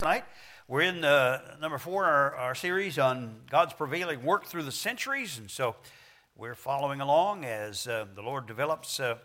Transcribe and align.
tonight. 0.00 0.24
We're 0.66 0.80
in 0.80 1.04
uh, 1.04 1.56
number 1.60 1.76
four 1.76 2.06
our, 2.06 2.34
our, 2.34 2.54
series 2.54 2.98
on 2.98 3.36
God's 3.50 3.74
prevailing 3.74 4.24
work 4.24 4.46
through 4.46 4.62
the 4.62 4.72
centuries. 4.72 5.36
And 5.36 5.50
so 5.50 5.76
we're 6.38 6.54
following 6.54 7.02
along 7.02 7.44
as 7.44 7.86
uh, 7.86 8.06
the 8.14 8.22
Lord 8.22 8.46
develops 8.46 8.98
uh, 8.98 9.16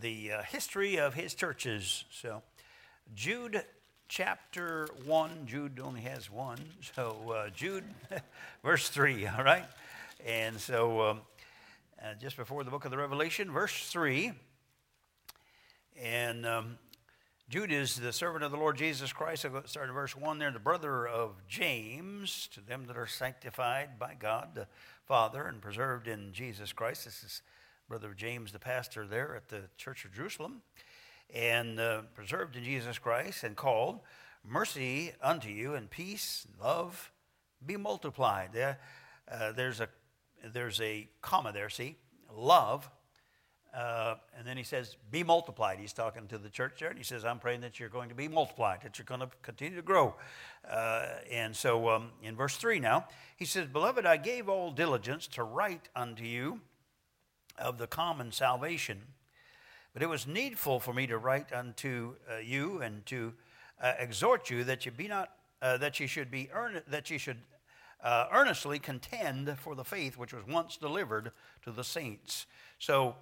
the 0.00 0.32
uh, 0.32 0.42
history 0.44 0.98
of 0.98 1.12
his 1.12 1.34
churches. 1.34 2.06
So, 2.10 2.42
Jude 3.14 3.62
chapter 4.08 4.88
1, 5.04 5.44
Jude 5.44 5.78
only 5.84 6.00
has 6.00 6.30
one. 6.30 6.60
So, 6.94 7.34
uh, 7.36 7.50
Jude, 7.50 7.84
verse 8.64 8.88
3, 8.88 9.26
all 9.26 9.44
right? 9.44 9.66
And 10.26 10.58
so, 10.58 11.02
um, 11.02 11.20
just 12.18 12.38
before 12.38 12.64
the 12.64 12.70
book 12.70 12.86
of 12.86 12.90
the 12.90 12.96
Revelation, 12.96 13.50
verse 13.50 13.90
3. 13.90 14.32
And 16.00 16.46
um, 16.46 16.78
Jude 17.50 17.72
is 17.72 17.96
the 17.96 18.12
servant 18.12 18.44
of 18.44 18.52
the 18.52 18.56
Lord 18.56 18.76
Jesus 18.76 19.12
Christ. 19.12 19.44
I'll 19.44 19.66
start 19.66 19.88
in 19.88 19.92
verse 19.92 20.14
1 20.14 20.38
there. 20.38 20.52
The 20.52 20.60
brother 20.60 21.08
of 21.08 21.32
James, 21.48 22.48
to 22.52 22.60
them 22.60 22.86
that 22.86 22.96
are 22.96 23.08
sanctified 23.08 23.98
by 23.98 24.14
God 24.16 24.50
the 24.54 24.68
Father 25.04 25.42
and 25.48 25.60
preserved 25.60 26.06
in 26.06 26.32
Jesus 26.32 26.72
Christ. 26.72 27.06
This 27.06 27.24
is 27.24 27.42
brother 27.88 28.14
James, 28.16 28.52
the 28.52 28.60
pastor 28.60 29.04
there 29.04 29.34
at 29.34 29.48
the 29.48 29.62
Church 29.76 30.04
of 30.04 30.14
Jerusalem. 30.14 30.62
And 31.34 31.80
uh, 31.80 32.02
preserved 32.14 32.54
in 32.54 32.62
Jesus 32.62 33.00
Christ 33.00 33.42
and 33.42 33.56
called, 33.56 33.98
mercy 34.44 35.10
unto 35.20 35.48
you 35.48 35.74
and 35.74 35.90
peace, 35.90 36.46
and 36.46 36.64
love 36.64 37.10
be 37.66 37.76
multiplied. 37.76 38.50
There, 38.52 38.78
uh, 39.28 39.50
there's, 39.50 39.80
a, 39.80 39.88
there's 40.52 40.80
a 40.80 41.08
comma 41.20 41.50
there, 41.50 41.68
see? 41.68 41.96
Love 42.32 42.88
uh, 43.74 44.16
and 44.36 44.46
then 44.46 44.56
he 44.56 44.64
says, 44.64 44.96
Be 45.10 45.22
multiplied. 45.22 45.78
He's 45.78 45.92
talking 45.92 46.26
to 46.28 46.38
the 46.38 46.48
church 46.48 46.80
there, 46.80 46.88
and 46.88 46.98
he 46.98 47.04
says, 47.04 47.24
I'm 47.24 47.38
praying 47.38 47.60
that 47.60 47.78
you're 47.78 47.88
going 47.88 48.08
to 48.08 48.14
be 48.14 48.26
multiplied, 48.26 48.80
that 48.82 48.98
you're 48.98 49.04
going 49.04 49.20
to 49.20 49.28
continue 49.42 49.76
to 49.76 49.82
grow. 49.82 50.14
Uh, 50.68 51.06
and 51.30 51.54
so 51.54 51.88
um, 51.88 52.10
in 52.22 52.34
verse 52.34 52.56
3 52.56 52.80
now, 52.80 53.06
he 53.36 53.44
says, 53.44 53.68
Beloved, 53.68 54.06
I 54.06 54.16
gave 54.16 54.48
all 54.48 54.72
diligence 54.72 55.28
to 55.28 55.44
write 55.44 55.88
unto 55.94 56.24
you 56.24 56.60
of 57.58 57.78
the 57.78 57.86
common 57.86 58.32
salvation, 58.32 59.02
but 59.94 60.02
it 60.02 60.08
was 60.08 60.26
needful 60.26 60.80
for 60.80 60.92
me 60.92 61.06
to 61.06 61.18
write 61.18 61.52
unto 61.52 62.14
uh, 62.28 62.38
you 62.38 62.82
and 62.82 63.06
to 63.06 63.32
uh, 63.80 63.92
exhort 64.00 64.50
you 64.50 64.64
that 64.64 64.84
you 64.84 64.90
be 64.90 65.06
not, 65.06 65.30
uh, 65.62 65.76
that 65.78 66.00
you 66.00 66.08
should 66.08 66.30
be, 66.30 66.50
earn- 66.52 66.82
that 66.88 67.08
you 67.08 67.18
should 67.18 67.38
earnestly 68.32 68.78
contend 68.78 69.56
for 69.58 69.74
the 69.74 69.84
faith 69.84 70.16
which 70.16 70.32
was 70.32 70.42
once 70.48 70.76
delivered 70.76 71.30
to 71.62 71.70
the 71.70 71.84
saints. 71.84 72.46
So, 72.78 73.14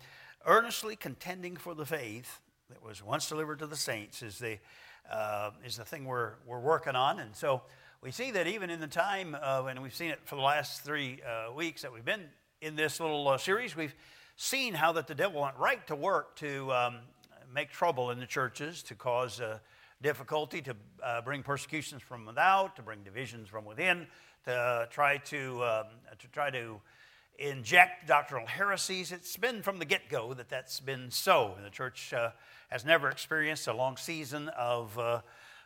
earnestly 0.49 0.97
contending 0.97 1.57
for 1.57 1.75
the 1.75 1.85
faith 1.85 2.41
that 2.71 2.83
was 2.83 3.05
once 3.05 3.29
delivered 3.29 3.59
to 3.59 3.67
the 3.67 3.77
saints 3.77 4.23
is 4.23 4.39
the, 4.39 4.59
uh, 5.13 5.51
is 5.65 5.77
the 5.77 5.85
thing 5.85 6.07
we're, 6.07 6.33
we're 6.47 6.59
working 6.59 6.97
on. 6.97 7.21
And 7.21 7.37
so 7.37 7.61
we 8.01 8.11
see 8.11 8.31
that 8.31 8.47
even 8.47 8.71
in 8.71 8.81
the 8.81 8.87
time, 8.87 9.37
of, 9.43 9.67
and 9.67 9.83
we've 9.83 9.95
seen 9.95 10.11
it 10.11 10.21
for 10.25 10.37
the 10.37 10.43
last 10.43 10.81
three 10.83 11.21
uh, 11.23 11.53
weeks 11.53 11.83
that 11.83 11.93
we've 11.93 12.05
been 12.05 12.25
in 12.63 12.77
this 12.77 12.99
little 12.99 13.29
uh, 13.29 13.37
series, 13.37 13.77
we've 13.77 13.95
seen 14.37 14.73
how 14.73 14.91
that 14.93 15.07
the 15.07 15.15
devil 15.15 15.43
went 15.43 15.57
right 15.59 15.87
to 15.87 15.95
work 15.95 16.35
to 16.37 16.73
um, 16.73 16.97
make 17.55 17.71
trouble 17.71 18.11
in 18.11 18.19
the 18.19 18.27
churches, 18.27 18.83
to 18.85 18.95
cause 18.95 19.43
uh, 19.43 19.59
difficulty, 20.01 20.63
to 20.63 20.75
uh, 21.05 21.21
bring 21.21 21.43
persecutions 21.43 22.01
from 22.01 22.25
without, 22.25 22.75
to 22.75 22.81
bring 22.81 23.03
divisions 23.03 23.51
from 23.51 23.67
within, 23.67 24.07
to 24.47 24.89
try 24.91 25.19
to, 25.19 25.63
um, 25.63 25.87
to 26.19 26.27
try 26.29 26.51
to 26.51 26.81
inject 27.39 28.07
doctrinal 28.09 28.47
heresies. 28.47 29.13
It's 29.13 29.37
been 29.37 29.63
from 29.63 29.79
the 29.79 29.85
get 29.85 30.09
go 30.09 30.35
that 30.35 30.49
that's 30.49 30.81
been 30.81 31.11
so. 31.11 31.55
And 31.57 31.65
the 31.65 31.71
church 31.71 32.13
uh, 32.13 32.31
has 32.69 32.85
never 32.85 33.09
experienced 33.09 33.69
a 33.69 33.73
long 33.73 33.97
season 33.97 34.49
of, 34.49 34.99
uh, 34.99 35.21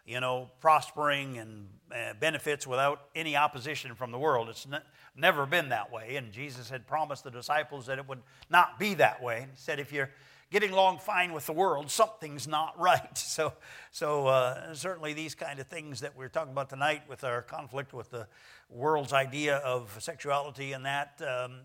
you 0.06 0.20
know, 0.20 0.50
prospering 0.60 1.38
and 1.38 1.68
uh, 1.90 2.14
benefits 2.20 2.66
without 2.66 3.00
any 3.14 3.36
opposition 3.36 3.94
from 3.94 4.10
the 4.10 4.18
world. 4.18 4.48
It's 4.48 4.68
ne- 4.68 4.78
never 5.16 5.46
been 5.46 5.70
that 5.70 5.90
way. 5.90 6.16
And 6.16 6.30
Jesus 6.30 6.68
had 6.68 6.86
promised 6.86 7.24
the 7.24 7.30
disciples 7.30 7.86
that 7.86 7.98
it 7.98 8.06
would 8.06 8.22
not 8.50 8.78
be 8.78 8.94
that 8.94 9.22
way. 9.22 9.46
He 9.50 9.56
said, 9.56 9.80
if 9.80 9.92
you're 9.92 10.11
getting 10.52 10.70
along 10.70 10.98
fine 10.98 11.33
with 11.33 11.46
the 11.46 11.52
world, 11.52 11.90
something's 11.90 12.46
not 12.46 12.79
right. 12.79 13.17
So, 13.17 13.55
so 13.90 14.27
uh, 14.29 14.74
certainly 14.74 15.14
these 15.14 15.35
kind 15.35 15.58
of 15.58 15.67
things 15.67 16.01
that 16.01 16.17
we're 16.17 16.29
talking 16.29 16.52
about 16.52 16.68
tonight 16.68 17.02
with 17.08 17.24
our 17.24 17.42
conflict 17.42 17.92
with 17.92 18.11
the 18.11 18.29
world's 18.68 19.12
idea 19.12 19.57
of 19.57 19.96
sexuality 19.98 20.73
and 20.73 20.85
that, 20.85 21.20
um, 21.27 21.61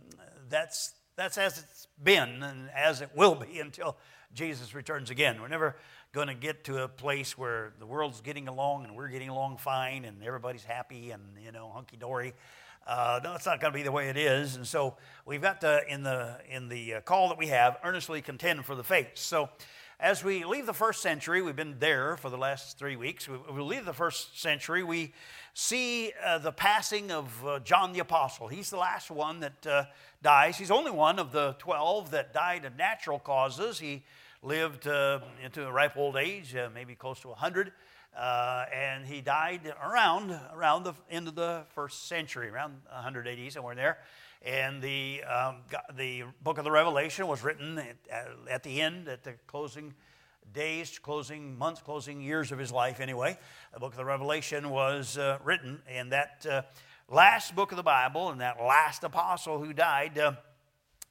that's, 0.49 0.93
that's 1.17 1.37
as 1.37 1.59
it's 1.59 1.87
been 2.01 2.41
and 2.41 2.69
as 2.75 3.01
it 3.01 3.09
will 3.13 3.35
be 3.35 3.59
until 3.59 3.97
Jesus 4.33 4.73
returns 4.73 5.09
again. 5.09 5.41
We're 5.41 5.47
never 5.49 5.75
going 6.13 6.27
to 6.29 6.33
get 6.33 6.63
to 6.65 6.83
a 6.83 6.87
place 6.87 7.37
where 7.37 7.73
the 7.79 7.85
world's 7.85 8.21
getting 8.21 8.47
along 8.47 8.85
and 8.85 8.95
we're 8.95 9.09
getting 9.09 9.29
along 9.29 9.57
fine 9.57 10.05
and 10.05 10.23
everybody's 10.23 10.63
happy 10.63 11.11
and, 11.11 11.21
you 11.43 11.51
know, 11.51 11.69
hunky 11.69 11.97
dory. 11.97 12.33
Uh, 12.87 13.19
no, 13.21 13.33
it's 13.33 13.45
not 13.45 13.59
going 13.59 13.73
to 13.73 13.77
be 13.77 13.83
the 13.83 13.91
way 13.91 14.07
it 14.07 14.15
is. 14.15 14.55
And 14.55 14.65
so 14.65 14.95
we've 15.25 15.41
got 15.41 15.59
to, 15.59 15.81
in 15.89 16.03
the, 16.03 16.37
in 16.49 16.69
the 16.69 16.95
uh, 16.95 17.01
call 17.01 17.27
that 17.27 17.37
we 17.37 17.47
have, 17.47 17.77
earnestly 17.83 18.21
contend 18.21 18.63
for 18.63 18.75
the 18.75 18.83
faith. 18.83 19.09
So 19.15 19.49
as 19.99 20.23
we 20.23 20.45
leave 20.45 20.65
the 20.65 20.73
first 20.73 21.01
century, 21.01 21.41
we've 21.41 21.53
been 21.53 21.79
there 21.79 22.15
for 22.15 22.29
the 22.29 22.37
last 22.37 22.79
three 22.79 22.95
weeks. 22.95 23.27
We, 23.27 23.35
we 23.51 23.61
leave 23.61 23.83
the 23.83 23.91
first 23.91 24.39
century, 24.39 24.83
we 24.83 25.11
see 25.53 26.13
uh, 26.25 26.37
the 26.37 26.53
passing 26.53 27.11
of 27.11 27.45
uh, 27.45 27.59
John 27.59 27.91
the 27.91 27.99
Apostle. 27.99 28.47
He's 28.47 28.69
the 28.69 28.77
last 28.77 29.11
one 29.11 29.41
that 29.41 29.67
uh, 29.67 29.83
dies. 30.23 30.57
He's 30.57 30.71
only 30.71 30.91
one 30.91 31.19
of 31.19 31.33
the 31.33 31.57
12 31.59 32.11
that 32.11 32.33
died 32.33 32.63
of 32.63 32.77
natural 32.77 33.19
causes. 33.19 33.79
He 33.79 34.05
lived 34.41 34.87
uh, 34.87 35.19
into 35.43 35.67
a 35.67 35.71
ripe 35.73 35.97
old 35.97 36.15
age, 36.15 36.55
maybe 36.73 36.95
close 36.95 37.19
to 37.19 37.27
100. 37.27 37.73
Uh, 38.17 38.65
and 38.73 39.05
he 39.05 39.21
died 39.21 39.61
around 39.83 40.37
around 40.51 40.83
the 40.83 40.93
end 41.09 41.27
of 41.27 41.35
the 41.35 41.63
first 41.75 42.07
century, 42.07 42.49
around 42.49 42.81
180, 42.91 43.51
somewhere 43.51 43.75
there. 43.75 43.99
And 44.43 44.81
the 44.81 45.23
um, 45.23 45.57
the 45.95 46.23
book 46.41 46.57
of 46.57 46.63
the 46.63 46.71
Revelation 46.71 47.27
was 47.27 47.43
written 47.43 47.77
at, 47.77 48.27
at, 48.49 48.63
the 48.63 48.81
end, 48.81 49.07
at 49.07 49.23
the 49.23 49.33
closing 49.45 49.93
days, 50.51 50.97
closing 50.97 51.55
months, 51.59 51.81
closing 51.81 52.19
years 52.19 52.51
of 52.51 52.57
his 52.57 52.71
life. 52.71 52.99
Anyway, 52.99 53.37
the 53.71 53.79
book 53.79 53.91
of 53.91 53.97
the 53.97 54.05
Revelation 54.05 54.71
was 54.71 55.19
uh, 55.19 55.37
written, 55.43 55.81
and 55.87 56.11
that 56.11 56.45
uh, 56.49 56.61
last 57.09 57.55
book 57.55 57.71
of 57.71 57.77
the 57.77 57.83
Bible, 57.83 58.29
and 58.29 58.41
that 58.41 58.59
last 58.59 59.03
apostle 59.03 59.63
who 59.63 59.73
died 59.73 60.17
uh, 60.17 60.33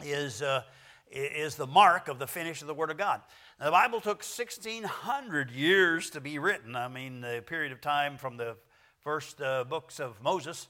is 0.05 0.43
uh, 0.43 0.63
is 1.11 1.55
the 1.55 1.67
mark 1.67 2.09
of 2.09 2.19
the 2.19 2.27
finish 2.27 2.63
of 2.63 2.67
the 2.67 2.75
Word 2.75 2.91
of 2.91 2.97
God. 2.97 3.21
The 3.59 3.71
Bible 3.71 4.03
took 4.03 4.19
1,600 4.19 5.51
years 5.51 6.11
to 6.11 6.21
be 6.21 6.39
written. 6.39 6.77
I 6.77 6.89
mean, 6.89 7.23
the 7.23 7.43
period 7.47 7.73
of 7.73 7.81
time 7.81 8.19
from 8.19 8.37
the 8.37 8.55
first 9.01 9.41
uh, 9.41 9.65
books 9.65 9.99
of 9.99 10.21
Moses 10.23 10.69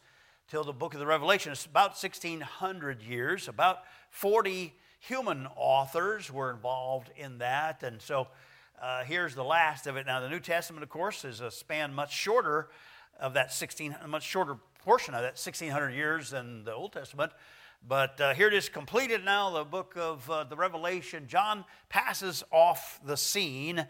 till 0.49 0.63
the 0.63 0.73
book 0.73 0.95
of 0.95 1.01
the 1.01 1.07
Revelation 1.07 1.51
is 1.51 1.67
about 1.67 2.01
1,600 2.01 3.03
years. 3.03 3.49
About 3.49 3.79
40 4.11 4.73
human 5.01 5.49
authors 5.57 6.31
were 6.31 6.49
involved 6.49 7.11
in 7.17 7.39
that. 7.39 7.83
And 7.83 8.01
so 8.01 8.29
uh, 8.81 9.03
here's 9.03 9.35
the 9.35 9.43
last 9.43 9.89
of 9.89 9.97
it. 9.97 10.07
Now, 10.07 10.21
the 10.21 10.29
New 10.29 10.39
Testament, 10.39 10.85
of 10.85 10.89
course, 10.89 11.25
is 11.25 11.41
a 11.41 11.51
span 11.51 11.93
much 11.93 12.15
shorter 12.15 12.69
of 13.19 13.35
that 13.35 13.53
16, 13.53 13.97
much 14.07 14.23
shorter 14.23 14.59
portion 14.85 15.13
of 15.13 15.23
that 15.23 15.33
1,600 15.33 15.91
years 15.91 16.31
than 16.31 16.63
the 16.63 16.73
Old 16.73 16.93
Testament. 16.93 17.33
But 17.89 18.21
uh, 18.21 18.35
here 18.35 18.49
it 18.49 18.55
is 18.55 18.69
completed 18.69 19.25
now, 19.25 19.51
the 19.51 19.65
book 19.65 19.95
of 19.97 20.29
uh, 20.31 20.45
the 20.45 20.57
Revelation. 20.57 21.27
John 21.29 21.65
passes 21.89 22.43
off 22.51 23.01
the 23.05 23.17
scene, 23.17 23.87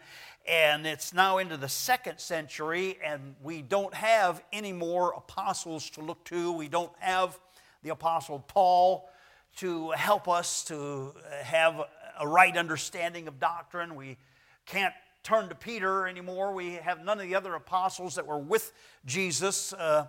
and 0.47 0.85
it's 0.85 1.13
now 1.13 1.39
into 1.39 1.57
the 1.57 1.69
second 1.69 2.19
century, 2.19 2.97
and 3.03 3.35
we 3.41 3.61
don't 3.61 3.93
have 3.93 4.43
any 4.53 4.71
more 4.71 5.13
apostles 5.17 5.89
to 5.91 6.01
look 6.01 6.23
to. 6.25 6.51
We 6.51 6.67
don't 6.67 6.93
have 6.99 7.39
the 7.83 7.89
apostle 7.89 8.43
Paul 8.47 9.09
to 9.57 9.91
help 9.91 10.27
us 10.27 10.63
to 10.65 11.13
have 11.41 11.81
a 12.19 12.27
right 12.27 12.55
understanding 12.55 13.27
of 13.27 13.39
doctrine. 13.39 13.95
We 13.95 14.17
can't 14.65 14.93
turn 15.23 15.49
to 15.49 15.55
Peter 15.55 16.07
anymore. 16.07 16.53
We 16.53 16.73
have 16.73 17.03
none 17.03 17.19
of 17.19 17.27
the 17.27 17.35
other 17.35 17.55
apostles 17.55 18.15
that 18.15 18.25
were 18.25 18.37
with 18.37 18.71
Jesus. 19.05 19.73
Uh, 19.73 20.05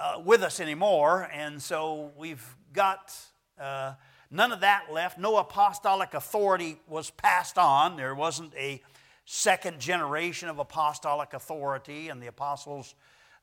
uh, 0.00 0.18
with 0.24 0.42
us 0.42 0.60
anymore, 0.60 1.28
and 1.32 1.60
so 1.60 2.10
we've 2.16 2.56
got 2.72 3.14
uh, 3.60 3.92
none 4.30 4.50
of 4.50 4.60
that 4.60 4.86
left. 4.90 5.18
No 5.18 5.36
apostolic 5.36 6.14
authority 6.14 6.80
was 6.88 7.10
passed 7.10 7.58
on. 7.58 7.96
There 7.96 8.14
wasn't 8.14 8.54
a 8.54 8.82
second 9.26 9.78
generation 9.78 10.48
of 10.48 10.58
apostolic 10.58 11.34
authority, 11.34 12.08
and 12.08 12.22
the 12.22 12.28
apostles' 12.28 12.94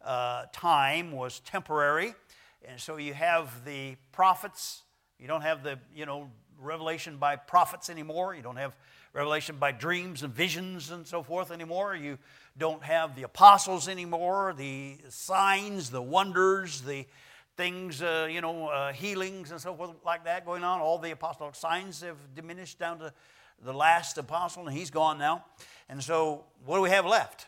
uh, 0.03 0.45
time 0.51 1.11
was 1.11 1.41
temporary. 1.41 2.15
And 2.67 2.79
so 2.79 2.97
you 2.97 3.13
have 3.13 3.63
the 3.63 3.95
prophets. 4.11 4.81
You 5.19 5.27
don't 5.27 5.41
have 5.41 5.61
the, 5.63 5.77
you 5.95 6.07
know, 6.07 6.31
revelation 6.59 7.17
by 7.17 7.35
prophets 7.35 7.89
anymore. 7.89 8.33
You 8.33 8.41
don't 8.41 8.57
have 8.57 8.75
revelation 9.13 9.57
by 9.57 9.71
dreams 9.71 10.23
and 10.23 10.33
visions 10.33 10.91
and 10.91 11.05
so 11.05 11.21
forth 11.23 11.51
anymore. 11.51 11.95
You 11.95 12.17
don't 12.57 12.83
have 12.83 13.15
the 13.15 13.23
apostles 13.23 13.87
anymore, 13.87 14.53
the 14.57 14.97
signs, 15.09 15.89
the 15.89 16.01
wonders, 16.01 16.81
the 16.81 17.05
things, 17.55 18.01
uh, 18.01 18.27
you 18.29 18.41
know, 18.41 18.67
uh, 18.67 18.93
healings 18.93 19.51
and 19.51 19.59
so 19.59 19.73
forth 19.75 19.91
like 20.05 20.25
that 20.25 20.45
going 20.45 20.63
on. 20.63 20.79
All 20.79 20.97
the 20.97 21.11
apostolic 21.11 21.55
signs 21.55 22.01
have 22.01 22.17
diminished 22.35 22.79
down 22.79 22.99
to 22.99 23.13
the 23.63 23.73
last 23.73 24.17
apostle, 24.17 24.67
and 24.67 24.75
he's 24.75 24.91
gone 24.91 25.17
now. 25.17 25.45
And 25.89 26.03
so, 26.03 26.45
what 26.65 26.77
do 26.77 26.81
we 26.81 26.89
have 26.89 27.05
left? 27.05 27.47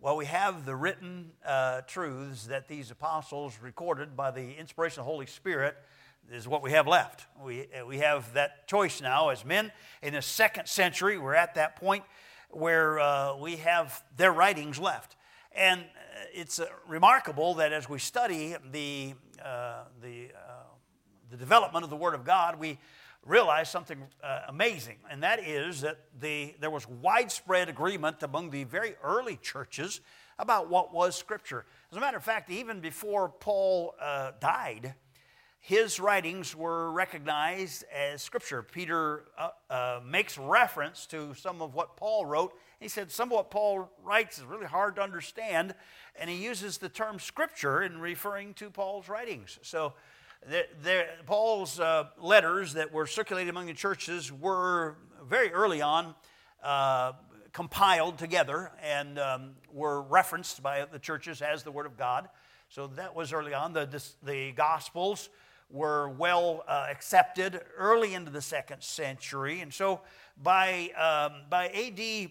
Well, 0.00 0.16
we 0.16 0.26
have 0.26 0.66
the 0.66 0.74
written 0.74 1.30
uh, 1.46 1.82
truths 1.82 2.46
that 2.46 2.68
these 2.68 2.90
apostles 2.90 3.58
recorded 3.62 4.16
by 4.16 4.30
the 4.30 4.54
inspiration 4.54 5.00
of 5.00 5.06
the 5.06 5.10
Holy 5.10 5.26
Spirit 5.26 5.76
is 6.30 6.48
what 6.48 6.62
we 6.62 6.72
have 6.72 6.86
left. 6.86 7.26
We, 7.42 7.66
uh, 7.72 7.86
we 7.86 7.98
have 7.98 8.32
that 8.34 8.66
choice 8.66 9.00
now 9.00 9.28
as 9.28 9.44
men. 9.44 9.72
In 10.02 10.14
the 10.14 10.22
second 10.22 10.66
century, 10.66 11.18
we're 11.18 11.34
at 11.34 11.54
that 11.54 11.76
point 11.76 12.04
where 12.54 12.98
uh, 13.00 13.36
we 13.36 13.56
have 13.56 14.02
their 14.16 14.32
writings 14.32 14.78
left. 14.78 15.16
And 15.52 15.80
uh, 15.80 15.84
it's 16.32 16.58
uh, 16.58 16.66
remarkable 16.86 17.54
that 17.54 17.72
as 17.72 17.88
we 17.88 17.98
study 17.98 18.56
the, 18.70 19.14
uh, 19.44 19.84
the, 20.02 20.28
the 21.30 21.36
development 21.36 21.84
of 21.84 21.90
the 21.90 21.96
Word 21.96 22.14
of 22.14 22.24
God, 22.24 22.58
we 22.58 22.78
realize 23.24 23.70
something 23.70 24.02
amazing, 24.48 24.96
and 25.10 25.22
that 25.22 25.42
is 25.42 25.80
that 25.80 25.98
the, 26.20 26.54
there 26.60 26.68
was 26.70 26.86
widespread 26.86 27.70
agreement 27.70 28.22
among 28.22 28.50
the 28.50 28.64
very 28.64 28.96
early 29.02 29.38
churches 29.38 30.02
about 30.38 30.68
what 30.68 30.92
was 30.92 31.16
Scripture. 31.16 31.64
As 31.90 31.96
a 31.96 32.00
matter 32.00 32.18
of 32.18 32.24
fact, 32.24 32.50
even 32.50 32.80
before 32.80 33.30
Paul 33.30 33.94
died, 34.40 34.94
his 35.66 35.98
writings 35.98 36.54
were 36.54 36.92
recognized 36.92 37.84
as 37.90 38.20
scripture. 38.20 38.62
Peter 38.62 39.24
uh, 39.38 39.48
uh, 39.70 40.00
makes 40.04 40.36
reference 40.36 41.06
to 41.06 41.32
some 41.32 41.62
of 41.62 41.74
what 41.74 41.96
Paul 41.96 42.26
wrote. 42.26 42.52
He 42.80 42.88
said 42.88 43.10
some 43.10 43.30
of 43.30 43.32
what 43.32 43.50
Paul 43.50 43.90
writes 44.02 44.36
is 44.36 44.44
really 44.44 44.66
hard 44.66 44.96
to 44.96 45.02
understand, 45.02 45.74
and 46.16 46.28
he 46.28 46.36
uses 46.36 46.76
the 46.76 46.90
term 46.90 47.18
scripture 47.18 47.82
in 47.82 47.98
referring 47.98 48.52
to 48.54 48.68
Paul's 48.68 49.08
writings. 49.08 49.58
So, 49.62 49.94
the, 50.46 50.66
the, 50.82 51.06
Paul's 51.24 51.80
uh, 51.80 52.08
letters 52.20 52.74
that 52.74 52.92
were 52.92 53.06
circulated 53.06 53.48
among 53.48 53.64
the 53.64 53.72
churches 53.72 54.30
were 54.30 54.98
very 55.26 55.50
early 55.50 55.80
on 55.80 56.14
uh, 56.62 57.12
compiled 57.54 58.18
together 58.18 58.70
and 58.82 59.18
um, 59.18 59.52
were 59.72 60.02
referenced 60.02 60.62
by 60.62 60.84
the 60.84 60.98
churches 60.98 61.40
as 61.40 61.62
the 61.62 61.70
Word 61.70 61.86
of 61.86 61.96
God. 61.96 62.28
So 62.68 62.86
that 62.88 63.14
was 63.14 63.32
early 63.32 63.54
on. 63.54 63.72
The, 63.72 64.04
the 64.22 64.52
Gospels 64.52 65.30
were 65.70 66.08
well 66.08 66.64
uh, 66.68 66.86
accepted 66.90 67.60
early 67.76 68.14
into 68.14 68.30
the 68.30 68.42
second 68.42 68.82
century. 68.82 69.60
And 69.60 69.72
so 69.72 70.00
by, 70.42 70.90
um, 70.90 71.42
by 71.50 71.68
AD, 71.68 72.30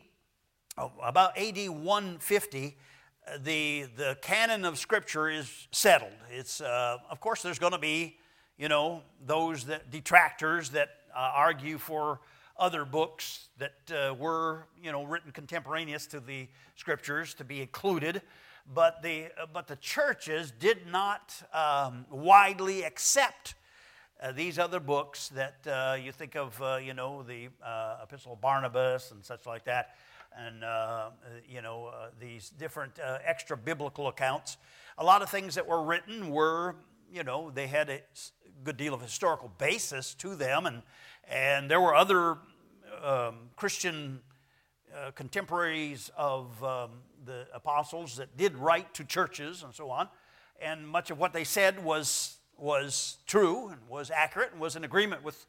oh, 0.77 0.91
about 1.01 1.37
AD 1.37 1.69
150, 1.69 2.77
uh, 3.25 3.37
the, 3.43 3.85
the 3.95 4.17
canon 4.21 4.65
of 4.65 4.77
Scripture 4.77 5.29
is 5.29 5.67
settled. 5.71 6.11
It's, 6.29 6.61
uh, 6.61 6.97
of 7.09 7.19
course, 7.19 7.41
there's 7.41 7.59
going 7.59 7.73
to 7.73 7.79
be, 7.79 8.17
you 8.57 8.69
know, 8.69 9.01
those 9.25 9.65
that, 9.65 9.91
detractors 9.91 10.69
that 10.71 10.89
uh, 11.15 11.31
argue 11.35 11.77
for 11.77 12.19
other 12.57 12.85
books 12.85 13.47
that 13.57 13.73
uh, 13.91 14.13
were, 14.13 14.67
you 14.81 14.91
know, 14.91 15.03
written 15.03 15.31
contemporaneous 15.31 16.05
to 16.07 16.19
the 16.19 16.47
Scriptures 16.75 17.33
to 17.35 17.43
be 17.43 17.61
included 17.61 18.21
but 18.71 19.01
the, 19.01 19.27
but 19.51 19.67
the 19.67 19.75
churches 19.75 20.51
did 20.51 20.87
not 20.87 21.33
um, 21.53 22.05
widely 22.09 22.83
accept 22.83 23.55
uh, 24.21 24.31
these 24.31 24.57
other 24.57 24.79
books 24.79 25.29
that 25.29 25.55
uh, 25.67 25.95
you 25.95 26.11
think 26.13 26.35
of, 26.35 26.61
uh, 26.61 26.77
you 26.77 26.93
know, 26.93 27.23
the 27.23 27.49
uh, 27.61 27.97
Epistle 28.03 28.33
of 28.33 28.41
Barnabas 28.41 29.11
and 29.11 29.23
such 29.23 29.45
like 29.45 29.65
that, 29.65 29.95
and, 30.37 30.63
uh, 30.63 31.09
you 31.47 31.61
know, 31.61 31.87
uh, 31.87 32.07
these 32.19 32.49
different 32.49 32.93
extra 33.25 33.57
biblical 33.57 34.07
accounts. 34.07 34.57
A 34.97 35.03
lot 35.03 35.21
of 35.21 35.29
things 35.29 35.55
that 35.55 35.67
were 35.67 35.83
written 35.83 36.29
were, 36.29 36.75
you 37.11 37.23
know, 37.23 37.51
they 37.51 37.67
had 37.67 37.89
a 37.89 38.01
good 38.63 38.77
deal 38.77 38.93
of 38.93 39.01
historical 39.01 39.51
basis 39.57 40.13
to 40.15 40.35
them, 40.35 40.65
and, 40.65 40.83
and 41.27 41.69
there 41.69 41.81
were 41.81 41.93
other 41.93 42.37
um, 43.03 43.49
Christian 43.57 44.21
contemporaries 45.15 46.11
of 46.15 46.63
um, 46.63 46.91
the 47.25 47.47
apostles 47.53 48.17
that 48.17 48.35
did 48.37 48.55
write 48.55 48.93
to 48.95 49.03
churches 49.03 49.63
and 49.63 49.73
so 49.73 49.89
on. 49.89 50.07
And 50.61 50.87
much 50.87 51.11
of 51.11 51.19
what 51.19 51.33
they 51.33 51.43
said 51.43 51.83
was, 51.83 52.37
was 52.57 53.17
true 53.27 53.69
and 53.69 53.79
was 53.89 54.11
accurate 54.11 54.51
and 54.51 54.61
was 54.61 54.75
in 54.75 54.83
agreement 54.83 55.23
with 55.23 55.45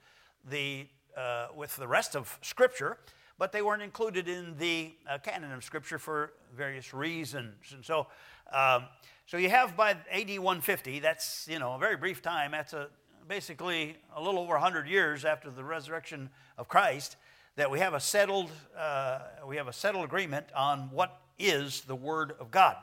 the, 0.48 0.86
uh, 1.16 1.48
with 1.54 1.76
the 1.76 1.86
rest 1.86 2.16
of 2.16 2.38
Scripture, 2.42 2.98
but 3.38 3.52
they 3.52 3.62
weren't 3.62 3.82
included 3.82 4.28
in 4.28 4.56
the 4.58 4.92
uh, 5.08 5.18
canon 5.18 5.52
of 5.52 5.64
Scripture 5.64 5.98
for 5.98 6.32
various 6.56 6.94
reasons. 6.94 7.72
And 7.72 7.84
so, 7.84 8.06
um, 8.52 8.84
so 9.26 9.36
you 9.36 9.48
have 9.48 9.76
by 9.76 9.90
AD 9.90 10.38
150, 10.38 11.00
that's 11.00 11.48
you 11.50 11.58
know 11.58 11.74
a 11.74 11.78
very 11.78 11.96
brief 11.96 12.20
time. 12.22 12.50
That's 12.50 12.72
a, 12.72 12.88
basically 13.26 13.96
a 14.14 14.22
little 14.22 14.40
over 14.40 14.52
100 14.52 14.86
years 14.86 15.24
after 15.24 15.50
the 15.50 15.64
resurrection 15.64 16.28
of 16.58 16.68
Christ 16.68 17.16
that 17.56 17.70
we 17.70 17.78
have 17.78 17.94
a 17.94 18.00
settled 18.00 18.50
uh, 18.76 19.20
we 19.46 19.56
have 19.56 19.68
a 19.68 19.72
settled 19.72 20.04
agreement 20.04 20.46
on 20.54 20.90
what 20.90 21.20
is 21.38 21.82
the 21.82 21.96
Word 21.96 22.34
of 22.40 22.50
God. 22.50 22.76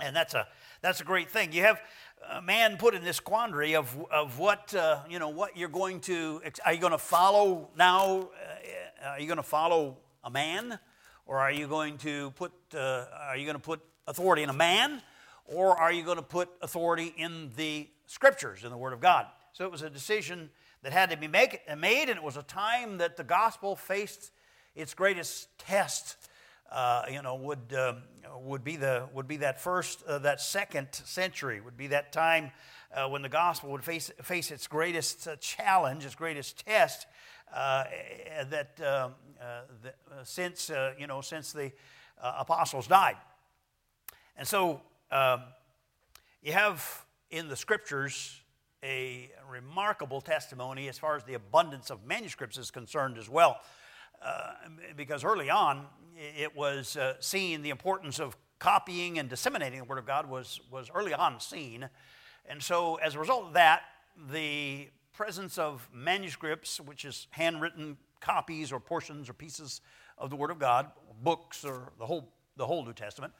And 0.00 0.14
that's 0.16 0.34
a, 0.34 0.46
that's 0.80 1.00
a 1.00 1.04
great 1.04 1.30
thing. 1.30 1.52
You 1.52 1.62
have 1.62 1.80
a 2.30 2.42
man 2.42 2.76
put 2.76 2.94
in 2.94 3.04
this 3.04 3.20
quandary 3.20 3.74
of, 3.74 3.96
of 4.10 4.38
what, 4.38 4.74
uh, 4.74 5.00
you 5.08 5.18
know, 5.18 5.28
what 5.28 5.56
you're 5.56 5.68
going 5.68 6.00
to, 6.00 6.40
are 6.64 6.72
you 6.72 6.80
going 6.80 6.92
to 6.92 6.98
follow 6.98 7.68
now, 7.76 8.30
uh, 9.02 9.08
are 9.08 9.20
you 9.20 9.26
going 9.26 9.36
to 9.36 9.42
follow 9.42 9.98
a 10.24 10.30
man? 10.30 10.78
Or 11.26 11.38
are 11.38 11.52
you 11.52 11.66
going 11.66 11.98
to 11.98 12.30
put, 12.32 12.52
uh, 12.74 13.04
are 13.28 13.36
you 13.36 13.44
going 13.44 13.56
to 13.56 13.62
put 13.62 13.80
authority 14.06 14.42
in 14.42 14.48
a 14.48 14.54
man? 14.54 15.02
Or 15.46 15.76
are 15.78 15.92
you 15.92 16.04
going 16.04 16.16
to 16.16 16.22
put 16.22 16.48
authority 16.62 17.14
in 17.16 17.50
the 17.56 17.88
scriptures, 18.06 18.64
in 18.64 18.70
the 18.70 18.76
Word 18.76 18.92
of 18.92 19.00
God? 19.00 19.26
So 19.52 19.64
it 19.64 19.70
was 19.70 19.82
a 19.82 19.90
decision 19.90 20.50
that 20.82 20.92
had 20.92 21.10
to 21.10 21.16
be 21.16 21.28
make, 21.28 21.60
made, 21.78 22.08
and 22.08 22.18
it 22.18 22.22
was 22.22 22.36
a 22.36 22.42
time 22.42 22.98
that 22.98 23.16
the 23.16 23.24
gospel 23.24 23.76
faced 23.76 24.32
its 24.74 24.94
greatest 24.94 25.56
test 25.58 26.16
uh, 26.72 27.02
you 27.10 27.20
know, 27.20 27.34
would, 27.34 27.72
uh, 27.76 27.94
would, 28.40 28.64
be 28.64 28.76
the, 28.76 29.06
would 29.12 29.28
be 29.28 29.36
that 29.36 29.60
first, 29.60 30.02
uh, 30.04 30.18
that 30.18 30.40
second 30.40 30.88
century, 30.92 31.60
would 31.60 31.76
be 31.76 31.88
that 31.88 32.12
time 32.12 32.50
uh, 32.94 33.06
when 33.08 33.20
the 33.20 33.28
gospel 33.28 33.70
would 33.70 33.84
face, 33.84 34.10
face 34.22 34.50
its 34.50 34.66
greatest 34.66 35.28
uh, 35.28 35.36
challenge, 35.36 36.04
its 36.06 36.14
greatest 36.14 36.64
test, 36.64 37.06
uh, 37.54 37.84
that, 38.48 38.80
um, 38.80 39.12
since, 40.22 40.70
you 40.98 41.06
know, 41.06 41.20
since 41.20 41.52
the 41.52 41.70
apostles 42.22 42.86
died. 42.86 43.16
And 44.38 44.48
so 44.48 44.80
um, 45.10 45.42
you 46.42 46.52
have 46.52 47.04
in 47.30 47.48
the 47.48 47.56
scriptures 47.56 48.40
a 48.82 49.30
remarkable 49.50 50.22
testimony 50.22 50.88
as 50.88 50.98
far 50.98 51.16
as 51.16 51.24
the 51.24 51.34
abundance 51.34 51.90
of 51.90 52.06
manuscripts 52.06 52.56
is 52.56 52.70
concerned 52.70 53.18
as 53.18 53.28
well. 53.28 53.60
Uh, 54.24 54.52
because 54.96 55.24
early 55.24 55.50
on, 55.50 55.86
it 56.16 56.54
was 56.56 56.96
uh, 56.96 57.14
seen 57.20 57.62
the 57.62 57.70
importance 57.70 58.20
of 58.20 58.36
copying 58.58 59.18
and 59.18 59.28
disseminating 59.28 59.80
the 59.80 59.84
Word 59.84 59.98
of 59.98 60.06
God 60.06 60.30
was, 60.30 60.60
was 60.70 60.88
early 60.94 61.12
on 61.12 61.40
seen. 61.40 61.88
And 62.48 62.62
so, 62.62 62.96
as 62.96 63.16
a 63.16 63.18
result 63.18 63.46
of 63.46 63.52
that, 63.54 63.82
the 64.30 64.88
presence 65.12 65.58
of 65.58 65.88
manuscripts, 65.92 66.80
which 66.80 67.04
is 67.04 67.26
handwritten 67.30 67.96
copies 68.20 68.70
or 68.70 68.78
portions 68.78 69.28
or 69.28 69.32
pieces 69.32 69.80
of 70.16 70.30
the 70.30 70.36
Word 70.36 70.50
of 70.50 70.58
God, 70.58 70.90
books 71.22 71.64
or 71.64 71.92
the 71.98 72.06
whole, 72.06 72.32
the 72.56 72.66
whole 72.66 72.84
New 72.84 72.92
Testament, 72.92 73.32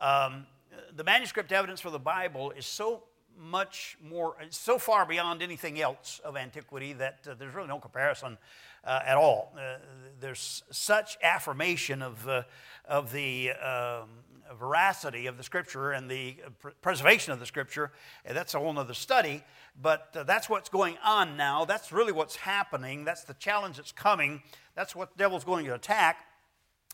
um, 0.00 0.46
the 0.94 1.04
manuscript 1.04 1.52
evidence 1.52 1.80
for 1.80 1.90
the 1.90 1.98
Bible 1.98 2.50
is 2.52 2.64
so 2.64 3.04
much 3.38 3.96
more, 4.02 4.36
so 4.50 4.78
far 4.78 5.06
beyond 5.06 5.42
anything 5.42 5.80
else 5.80 6.20
of 6.24 6.36
antiquity 6.36 6.92
that 6.94 7.18
uh, 7.28 7.34
there's 7.38 7.54
really 7.54 7.68
no 7.68 7.78
comparison 7.78 8.38
uh, 8.84 9.00
at 9.04 9.16
all. 9.16 9.52
Uh, 9.56 9.76
there's 10.20 10.62
such 10.70 11.16
affirmation 11.22 12.02
of, 12.02 12.26
uh, 12.28 12.42
of 12.86 13.12
the 13.12 13.50
um, 13.52 14.08
veracity 14.58 15.26
of 15.26 15.36
the 15.36 15.42
Scripture 15.42 15.92
and 15.92 16.10
the 16.10 16.36
preservation 16.82 17.32
of 17.32 17.40
the 17.40 17.46
Scripture. 17.46 17.92
That's 18.24 18.54
a 18.54 18.58
whole 18.58 18.78
other 18.78 18.94
study, 18.94 19.42
but 19.80 20.14
uh, 20.14 20.22
that's 20.24 20.48
what's 20.48 20.68
going 20.68 20.96
on 21.04 21.36
now. 21.36 21.64
That's 21.64 21.92
really 21.92 22.12
what's 22.12 22.36
happening. 22.36 23.04
That's 23.04 23.24
the 23.24 23.34
challenge 23.34 23.76
that's 23.76 23.92
coming. 23.92 24.42
That's 24.74 24.94
what 24.94 25.12
the 25.12 25.18
devil's 25.18 25.44
going 25.44 25.66
to 25.66 25.74
attack. 25.74 26.26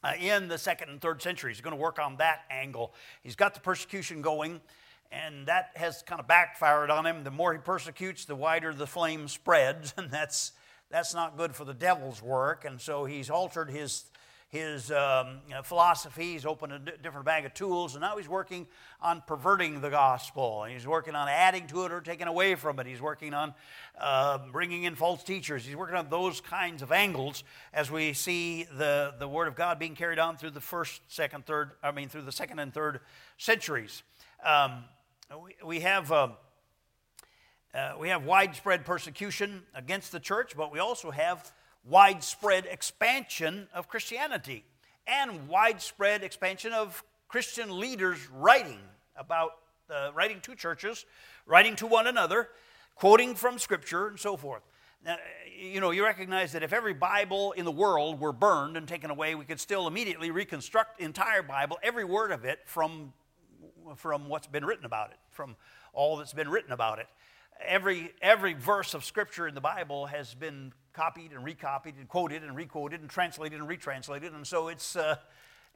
Uh, 0.05 0.12
in 0.21 0.47
the 0.47 0.59
second 0.59 0.90
and 0.90 1.00
third 1.00 1.23
century. 1.23 1.50
He's 1.50 1.62
going 1.62 1.75
to 1.75 1.83
work 1.83 1.99
on 1.99 2.19
that 2.19 2.43
angle. 2.50 2.93
He's 3.23 3.35
got 3.35 3.55
the 3.55 3.61
persecution 3.61 4.21
going, 4.21 4.61
and 5.13 5.47
that 5.47 5.71
has 5.75 6.03
kind 6.03 6.21
of 6.21 6.27
backfired 6.27 6.91
on 6.91 7.07
him. 7.07 7.25
The 7.25 7.31
more 7.31 7.53
he 7.53 7.59
persecutes, 7.59 8.25
the 8.25 8.37
wider 8.37 8.73
the 8.73 8.87
flame 8.87 9.29
spreads, 9.29 9.95
and 9.99 10.11
that's 10.11 10.53
that's 10.91 11.15
not 11.15 11.37
good 11.37 11.55
for 11.55 11.65
the 11.65 11.75
devil's 11.75 12.23
work. 12.23 12.65
And 12.65 12.81
so 12.81 13.05
he's 13.05 13.29
altered 13.29 13.71
his, 13.71 14.05
his 14.49 14.93
um, 14.93 15.41
philosophy. 15.65 16.33
He's 16.33 16.47
opened 16.47 16.73
a 16.73 16.79
different 16.79 17.27
bag 17.27 17.45
of 17.45 17.55
tools, 17.55 17.95
and 17.95 18.03
now 18.03 18.17
he's 18.17 18.29
working 18.29 18.69
on 19.01 19.23
perverting 19.27 19.81
the 19.81 19.91
gospel. 19.91 20.65
He's 20.65 20.87
working 20.87 21.17
on 21.17 21.29
adding 21.29 21.67
to 21.69 21.85
it 21.85 21.93
or 21.93 22.01
taking 22.01 22.29
away 22.29 22.55
from 22.55 22.79
it. 22.79 22.87
He's 22.87 23.03
working 23.03 23.35
on 23.35 23.53
uh, 24.01 24.39
bringing 24.53 24.85
in 24.85 24.95
false 24.95 25.25
teachers. 25.25 25.65
He's 25.65 25.77
working 25.77 25.97
on 25.97 26.09
those 26.09 26.41
kinds 26.41 26.83
of 26.83 26.93
angles 26.93 27.43
as 27.73 27.91
we 27.91 28.13
see 28.13 28.65
the, 28.79 29.15
the 29.19 29.27
Word 29.27 29.49
of 29.49 29.57
God 29.57 29.81
being 29.81 29.97
carried 29.97 30.21
on 30.21 30.37
through 30.37 30.53
the 30.53 30.61
first, 30.61 31.01
second, 31.09 31.47
third, 31.47 31.73
I 31.83 31.91
mean, 31.91 32.09
through 32.09 32.23
the 32.23 32.33
second 32.33 32.61
and 32.61 32.73
third 32.73 33.01
centuries. 33.39 34.05
Um, 34.45 34.85
we, 35.42 35.56
we 35.64 35.80
have. 35.80 36.12
Uh, 36.12 36.28
uh, 37.75 37.92
we 38.00 38.09
have 38.09 38.25
widespread 38.25 38.87
persecution 38.87 39.62
against 39.75 40.11
the 40.11 40.21
church, 40.21 40.56
but 40.56 40.73
we 40.73 40.78
also 40.78 41.11
have 41.11 41.52
widespread 41.85 42.64
expansion 42.64 43.68
of 43.75 43.87
Christianity 43.87 44.64
and 45.06 45.47
widespread 45.47 46.23
expansion 46.23 46.73
of 46.73 47.04
Christian 47.28 47.78
leaders 47.78 48.30
writing 48.30 48.80
about, 49.14 49.52
uh, 49.90 50.11
writing 50.14 50.40
to 50.40 50.54
churches, 50.54 51.04
writing 51.45 51.76
to 51.76 51.87
one 51.87 52.06
another, 52.06 52.49
quoting 52.95 53.35
from 53.35 53.59
Scripture, 53.59 54.09
and 54.09 54.18
so 54.18 54.38
forth. 54.38 54.62
Now, 55.04 55.18
you 55.54 55.80
know, 55.80 55.90
you 55.90 56.02
recognize 56.02 56.52
that 56.52 56.62
if 56.62 56.73
every 56.73 56.95
Bible 56.95 57.52
in 57.52 57.64
the 57.64 57.71
world 57.71 58.21
were 58.21 58.33
burned 58.33 58.76
and 58.78 58.88
taken 58.88 59.11
away, 59.11 59.35
we 59.35 59.45
could 59.45 59.61
still 59.61 59.87
immediately 59.87 60.30
reconstruct 60.30 60.99
the 60.99 61.04
entire 61.04 61.42
Bible, 61.42 61.78
every 61.83 62.04
word 62.04 62.33
of 62.33 62.45
it, 62.45 62.61
from, 62.64 63.12
from 63.95 64.28
what's 64.28 64.47
been 64.47 64.64
written 64.64 64.85
about 64.85 65.11
it, 65.11 65.19
from 65.31 65.57
all 65.93 66.16
that's 66.16 66.33
been 66.33 66.49
written 66.49 66.73
about 66.73 66.99
it. 66.99 67.07
Every, 67.64 68.12
every 68.21 68.52
verse 68.52 68.93
of 68.95 69.05
Scripture 69.05 69.47
in 69.47 69.55
the 69.55 69.61
Bible 69.61 70.07
has 70.07 70.35
been 70.35 70.73
copied 70.93 71.33
and 71.33 71.45
recopied 71.45 71.97
and 71.97 72.09
quoted 72.09 72.43
and 72.43 72.57
requoted 72.57 73.00
and 73.00 73.09
translated 73.09 73.59
and 73.59 73.69
retranslated, 73.69 74.33
and 74.33 74.47
so 74.47 74.69
it's, 74.69 74.97
uh, 74.97 75.16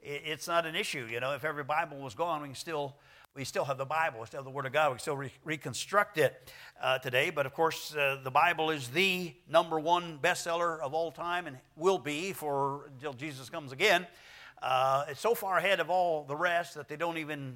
it's 0.01 0.47
not 0.47 0.65
an 0.65 0.75
issue. 0.75 1.07
You 1.09 1.19
know, 1.19 1.33
if 1.33 1.45
every 1.45 1.63
Bible 1.63 1.97
was 1.97 2.13
gone, 2.13 2.41
we 2.41 2.49
can 2.49 2.55
still 2.55 2.95
we 3.33 3.45
still 3.45 3.63
have 3.63 3.77
the 3.77 3.85
Bible, 3.85 4.19
we 4.19 4.25
still 4.25 4.39
have 4.39 4.45
the 4.45 4.51
Word 4.51 4.65
of 4.65 4.73
God, 4.73 4.91
we 4.91 4.99
still 4.99 5.15
re- 5.15 5.31
reconstruct 5.45 6.17
it 6.17 6.51
uh, 6.81 6.99
today. 6.99 7.29
But 7.29 7.45
of 7.45 7.53
course, 7.53 7.95
uh, 7.95 8.19
the 8.21 8.31
Bible 8.31 8.71
is 8.71 8.89
the 8.89 9.33
number 9.47 9.79
one 9.79 10.19
bestseller 10.21 10.81
of 10.81 10.93
all 10.93 11.11
time 11.11 11.47
and 11.47 11.57
will 11.77 11.97
be 11.97 12.33
for 12.33 12.87
until 12.87 13.13
Jesus 13.13 13.49
comes 13.49 13.71
again. 13.71 14.05
Uh, 14.61 15.05
it's 15.07 15.21
so 15.21 15.33
far 15.33 15.57
ahead 15.57 15.79
of 15.79 15.89
all 15.89 16.25
the 16.25 16.35
rest 16.35 16.75
that 16.75 16.89
they 16.89 16.97
don't 16.97 17.17
even 17.17 17.55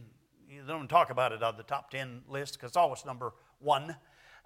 they 0.62 0.74
don't 0.74 0.88
talk 0.88 1.10
about 1.10 1.32
it 1.32 1.44
on 1.44 1.58
the 1.58 1.64
top 1.64 1.92
ten 1.92 2.22
list 2.30 2.54
because 2.54 2.70
it's 2.70 2.78
always 2.78 3.06
number 3.06 3.34
one, 3.60 3.96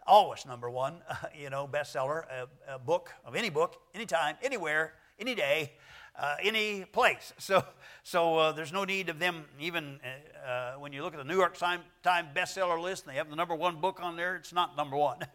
always 0.07 0.45
number 0.45 0.69
one. 0.69 1.01
you 1.39 1.49
know, 1.49 1.67
bestseller, 1.67 2.25
a, 2.27 2.75
a 2.75 2.79
book 2.79 3.11
of 3.25 3.35
any 3.35 3.49
book, 3.49 3.81
anytime, 3.93 4.35
anywhere, 4.43 4.93
any 5.19 5.35
day 5.35 5.73
uh, 6.19 6.35
any 6.43 6.85
place. 6.85 7.33
So, 7.49 7.63
so 8.03 8.37
uh, 8.37 8.51
there's 8.51 8.71
no 8.71 8.83
need 8.83 9.09
of 9.09 9.17
them 9.17 9.45
even 9.59 9.99
uh, 10.03 10.47
uh, 10.47 10.73
when 10.73 10.93
you 10.93 11.01
look 11.01 11.13
at 11.13 11.17
the 11.17 11.23
New 11.23 11.35
York 11.35 11.57
Times 11.57 11.83
bestseller 12.03 12.79
list 12.79 13.05
and 13.05 13.13
they 13.13 13.17
have 13.17 13.29
the 13.29 13.35
number 13.35 13.55
one 13.55 13.79
book 13.81 13.99
on 14.01 14.15
there, 14.15 14.35
it's 14.35 14.53
not 14.53 14.75
number 14.77 14.95
one. 14.95 15.19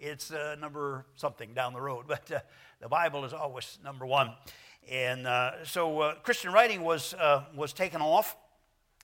It's 0.00 0.30
uh, 0.30 0.54
number 0.60 1.06
something 1.16 1.54
down 1.54 1.72
the 1.72 1.80
road, 1.80 2.04
but 2.06 2.30
uh, 2.30 2.38
the 2.80 2.88
Bible 2.88 3.24
is 3.24 3.32
always 3.32 3.80
number 3.82 4.06
one. 4.06 4.32
And 4.88 5.26
so 5.64 6.14
Christian 6.22 6.52
writing 6.52 6.82
was, 6.82 7.16
was 7.52 7.72
taken 7.72 8.00
off, 8.00 8.36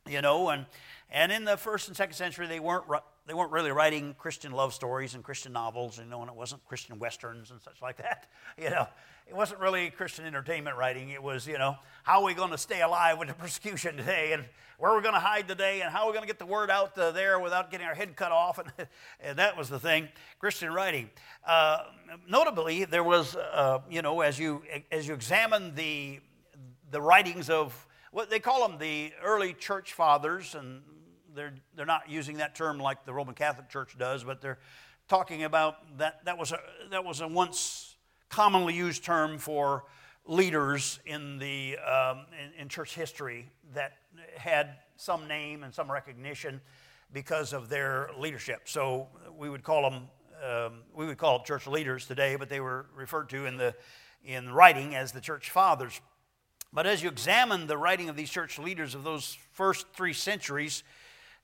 you 0.09 0.23
know, 0.23 0.51
and, 0.51 0.67
and 1.11 1.31
in 1.31 1.45
the 1.45 1.57
first 1.57 1.89
and 1.89 1.97
second 1.97 2.15
century, 2.15 2.47
they 2.47 2.61
weren't 2.61 2.85
they 3.27 3.35
weren't 3.35 3.53
really 3.53 3.71
writing 3.71 4.15
Christian 4.19 4.53
love 4.53 4.75
stories 4.75 5.15
and 5.15 5.25
Christian 5.25 5.53
novels, 5.53 5.99
you 5.99 6.05
know, 6.05 6.21
and 6.21 6.31
it 6.31 6.37
wasn't 6.37 6.65
Christian 6.67 6.99
westerns 6.99 7.51
and 7.51 7.61
such 7.63 7.81
like 7.81 7.97
that. 7.99 8.29
You 8.57 8.71
know, 8.71 8.87
it 9.27 9.35
wasn't 9.35 9.59
really 9.61 9.91
Christian 9.91 10.27
entertainment 10.27 10.77
writing. 10.77 11.11
It 11.11 11.21
was, 11.21 11.45
you 11.47 11.59
know, 11.59 11.77
how 12.05 12.21
are 12.21 12.25
we 12.25 12.35
going 12.35 12.53
to 12.53 12.59
stay 12.59 12.83
alive 12.83 13.19
with 13.19 13.27
the 13.27 13.35
persecution 13.45 13.97
today, 13.97 14.33
and 14.33 14.45
where 14.79 14.93
are 14.93 14.97
we 14.97 15.03
going 15.03 15.15
to 15.15 15.21
hide 15.21 15.49
today, 15.49 15.81
and 15.81 15.91
how 15.91 16.03
are 16.03 16.07
we 16.07 16.13
going 16.13 16.23
to 16.23 16.29
get 16.29 16.39
the 16.39 16.47
word 16.47 16.71
out 16.71 16.95
there 16.95 17.41
without 17.41 17.71
getting 17.71 17.87
our 17.87 17.95
head 17.95 18.15
cut 18.15 18.31
off, 18.31 18.59
and, 18.59 18.71
and 19.21 19.39
that 19.39 19.57
was 19.57 19.69
the 19.69 19.81
thing. 19.81 20.09
Christian 20.39 20.73
writing. 20.73 21.11
Uh, 21.45 21.79
notably, 22.29 22.85
there 22.85 23.03
was, 23.03 23.35
uh, 23.35 23.81
you 23.91 24.03
know, 24.03 24.21
as 24.21 24.39
you 24.39 24.63
as 24.93 25.09
you 25.09 25.15
examine 25.15 25.75
the 25.75 26.21
the 26.91 27.01
writings 27.01 27.51
of 27.51 27.87
what 28.15 28.31
they 28.31 28.39
call 28.39 28.69
them 28.69 28.79
the 28.79 29.13
early 29.25 29.53
church 29.53 29.93
fathers 29.93 30.55
and 30.55 30.83
they're, 31.35 31.53
they're 31.75 31.85
not 31.85 32.09
using 32.09 32.37
that 32.37 32.55
term 32.55 32.79
like 32.79 33.05
the 33.05 33.13
Roman 33.13 33.35
Catholic 33.35 33.69
Church 33.69 33.99
does, 33.99 34.23
but 34.23 34.41
they're 34.41 34.61
talking 35.09 35.43
about 35.43 35.99
that. 35.99 36.25
That 36.25 36.39
was 36.39 36.53
a, 36.53 36.61
that 36.93 37.05
was 37.05 37.23
a 37.23 37.27
once 37.27 37.97
commonly 38.29 38.73
used 38.73 39.03
term 39.03 39.37
for 39.37 39.87
leaders 40.27 41.01
in, 41.05 41.39
the, 41.39 41.77
um, 41.79 42.27
in, 42.41 42.61
in 42.63 42.69
church 42.69 42.95
history 42.95 43.51
that 43.75 43.95
had 44.37 44.77
some 44.97 45.27
name 45.27 45.65
and 45.65 45.75
some 45.75 45.91
recognition 45.91 46.61
because 47.13 47.53
of 47.53 47.69
their 47.69 48.11
leadership. 48.17 48.69
So 48.69 49.09
we 49.37 49.51
would 49.51 49.65
call 49.65 49.91
them 49.91 50.09
um, 50.49 50.83
we 50.95 51.07
would 51.07 51.19
call 51.19 51.43
church 51.43 51.67
leaders 51.67 52.07
today, 52.07 52.37
but 52.37 52.49
they 52.49 52.61
were 52.61 52.87
referred 52.95 53.29
to 53.31 53.47
in 53.47 53.57
the 53.57 53.75
in 54.25 54.53
writing 54.53 54.95
as 54.95 55.11
the 55.11 55.21
church 55.21 55.51
fathers. 55.51 56.01
But 56.75 56.87
as 56.89 57.05
you 57.05 57.09
examine 57.09 57.69
the 57.69 57.79
writing 57.79 58.09
of 58.09 58.17
these 58.17 58.31
church 58.31 58.59
leaders 58.59 58.97
of 58.97 59.05
those 59.05 59.39
first 59.53 59.87
three 59.95 60.13
centuries, 60.13 60.83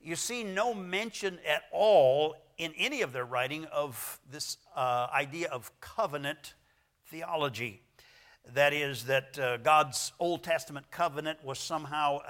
you 0.03 0.17
see 0.17 0.43
no 0.43 0.75
mention 0.75 1.39
at 1.49 1.63
all 1.71 2.35
in 2.59 2.75
any 2.77 3.03
of 3.03 3.13
their 3.13 3.25
writing 3.25 3.65
of 3.67 4.19
this 4.29 4.57
uh, 4.75 5.07
idea 5.15 5.49
of 5.49 5.71
covenant 5.81 6.55
theology. 7.07 7.81
That 8.55 8.73
is, 8.73 9.05
that 9.05 9.39
uh, 9.39 9.59
God's 9.59 10.13
Old 10.19 10.43
Testament 10.43 10.91
covenant 10.91 11.45
was 11.45 11.61
somehow 11.61 12.23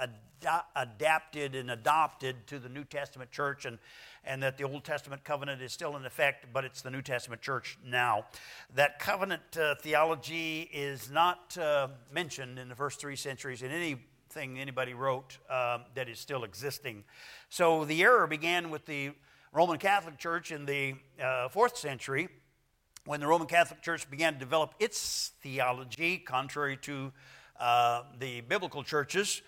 ad- 0.45 0.63
adapted 0.75 1.55
and 1.55 1.71
adopted 1.71 2.47
to 2.47 2.59
the 2.59 2.69
New 2.69 2.83
Testament 2.83 3.31
church, 3.31 3.65
and, 3.65 3.77
and 4.23 4.41
that 4.43 4.57
the 4.57 4.63
Old 4.63 4.83
Testament 4.83 5.23
covenant 5.23 5.61
is 5.61 5.71
still 5.71 5.95
in 5.95 6.05
effect, 6.05 6.47
but 6.53 6.65
it's 6.65 6.81
the 6.81 6.91
New 6.91 7.01
Testament 7.01 7.41
church 7.41 7.77
now. 7.85 8.25
That 8.75 8.99
covenant 8.99 9.57
uh, 9.57 9.75
theology 9.75 10.69
is 10.73 11.09
not 11.09 11.57
uh, 11.57 11.89
mentioned 12.11 12.59
in 12.59 12.69
the 12.69 12.75
first 12.75 12.99
three 12.99 13.15
centuries 13.15 13.61
in 13.61 13.71
any 13.71 13.97
thing 14.29 14.59
anybody 14.59 14.93
wrote 14.93 15.37
um, 15.49 15.83
that 15.95 16.07
is 16.07 16.19
still 16.19 16.43
existing. 16.43 17.03
So 17.49 17.85
the 17.85 18.01
error 18.01 18.27
began 18.27 18.69
with 18.69 18.85
the 18.85 19.11
Roman 19.51 19.77
Catholic 19.77 20.17
Church 20.17 20.51
in 20.51 20.65
the 20.65 20.95
uh, 21.21 21.49
fourth 21.49 21.77
century 21.77 22.29
when 23.05 23.19
the 23.19 23.27
Roman 23.27 23.47
Catholic 23.47 23.81
Church 23.81 24.09
began 24.09 24.33
to 24.33 24.39
develop 24.39 24.75
its 24.79 25.31
theology, 25.41 26.17
contrary 26.19 26.77
to 26.77 27.11
uh, 27.59 28.03
the 28.19 28.41
biblical 28.41 28.83
churches. 28.83 29.41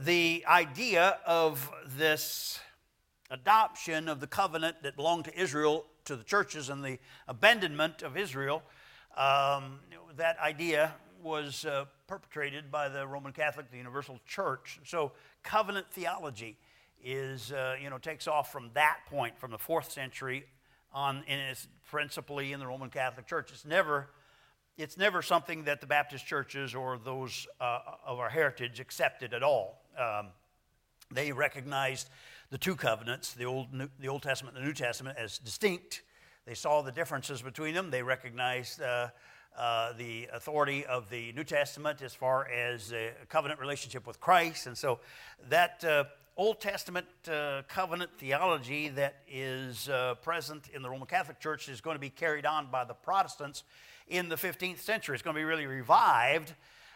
The 0.00 0.44
idea 0.46 1.18
of 1.26 1.70
this 1.96 2.60
adoption 3.30 4.08
of 4.08 4.20
the 4.20 4.26
covenant 4.26 4.82
that 4.82 4.96
belonged 4.96 5.24
to 5.24 5.40
Israel 5.40 5.86
to 6.04 6.16
the 6.16 6.24
churches 6.24 6.68
and 6.68 6.84
the 6.84 6.98
abandonment 7.28 8.02
of 8.02 8.16
Israel, 8.16 8.62
um, 9.16 9.80
that 10.16 10.38
idea 10.38 10.92
was 11.22 11.64
uh, 11.64 11.84
perpetrated 12.06 12.70
by 12.70 12.88
the 12.88 13.06
Roman 13.06 13.32
Catholic, 13.32 13.70
the 13.70 13.76
Universal 13.76 14.20
Church. 14.26 14.80
So 14.84 15.12
covenant 15.42 15.86
theology 15.90 16.56
is, 17.02 17.52
uh, 17.52 17.76
you 17.82 17.88
know, 17.88 17.98
takes 17.98 18.26
off 18.26 18.52
from 18.52 18.70
that 18.74 18.98
point, 19.08 19.38
from 19.38 19.50
the 19.50 19.58
fourth 19.58 19.90
century 19.90 20.44
on, 20.92 21.24
and 21.28 21.40
it's 21.40 21.68
principally 21.88 22.52
in 22.52 22.60
the 22.60 22.66
Roman 22.66 22.90
Catholic 22.90 23.26
Church. 23.26 23.50
It's 23.52 23.64
never, 23.64 24.08
it's 24.80 24.96
never 24.96 25.20
something 25.20 25.64
that 25.64 25.80
the 25.82 25.86
Baptist 25.86 26.26
churches 26.26 26.74
or 26.74 26.98
those 26.98 27.46
uh, 27.60 27.80
of 28.06 28.18
our 28.18 28.30
heritage 28.30 28.80
accepted 28.80 29.34
at 29.34 29.42
all. 29.42 29.82
Um, 29.98 30.28
they 31.12 31.32
recognized 31.32 32.08
the 32.50 32.56
two 32.56 32.74
covenants, 32.74 33.34
the 33.34 33.44
Old, 33.44 33.74
New, 33.74 33.88
the 33.98 34.08
Old 34.08 34.22
Testament 34.22 34.56
and 34.56 34.64
the 34.64 34.68
New 34.68 34.74
Testament, 34.74 35.18
as 35.18 35.38
distinct. 35.38 36.02
They 36.46 36.54
saw 36.54 36.80
the 36.80 36.92
differences 36.92 37.42
between 37.42 37.74
them. 37.74 37.90
They 37.90 38.02
recognized 38.02 38.80
uh, 38.80 39.08
uh, 39.56 39.92
the 39.98 40.28
authority 40.32 40.86
of 40.86 41.10
the 41.10 41.32
New 41.32 41.44
Testament 41.44 42.00
as 42.00 42.14
far 42.14 42.48
as 42.48 42.92
a 42.92 43.10
covenant 43.28 43.60
relationship 43.60 44.06
with 44.06 44.18
Christ. 44.18 44.66
And 44.66 44.78
so 44.78 45.00
that 45.50 45.84
uh, 45.84 46.04
Old 46.38 46.58
Testament 46.58 47.06
uh, 47.30 47.62
covenant 47.68 48.12
theology 48.16 48.88
that 48.88 49.16
is 49.28 49.90
uh, 49.90 50.14
present 50.22 50.70
in 50.72 50.80
the 50.80 50.88
Roman 50.88 51.06
Catholic 51.06 51.38
Church 51.38 51.68
is 51.68 51.82
going 51.82 51.96
to 51.96 52.00
be 52.00 52.08
carried 52.08 52.46
on 52.46 52.70
by 52.70 52.84
the 52.84 52.94
Protestants 52.94 53.64
in 54.10 54.28
the 54.28 54.36
15th 54.36 54.80
century. 54.80 55.14
It's 55.14 55.22
going 55.22 55.34
to 55.34 55.40
be 55.40 55.44
really 55.44 55.66
revived 55.66 56.52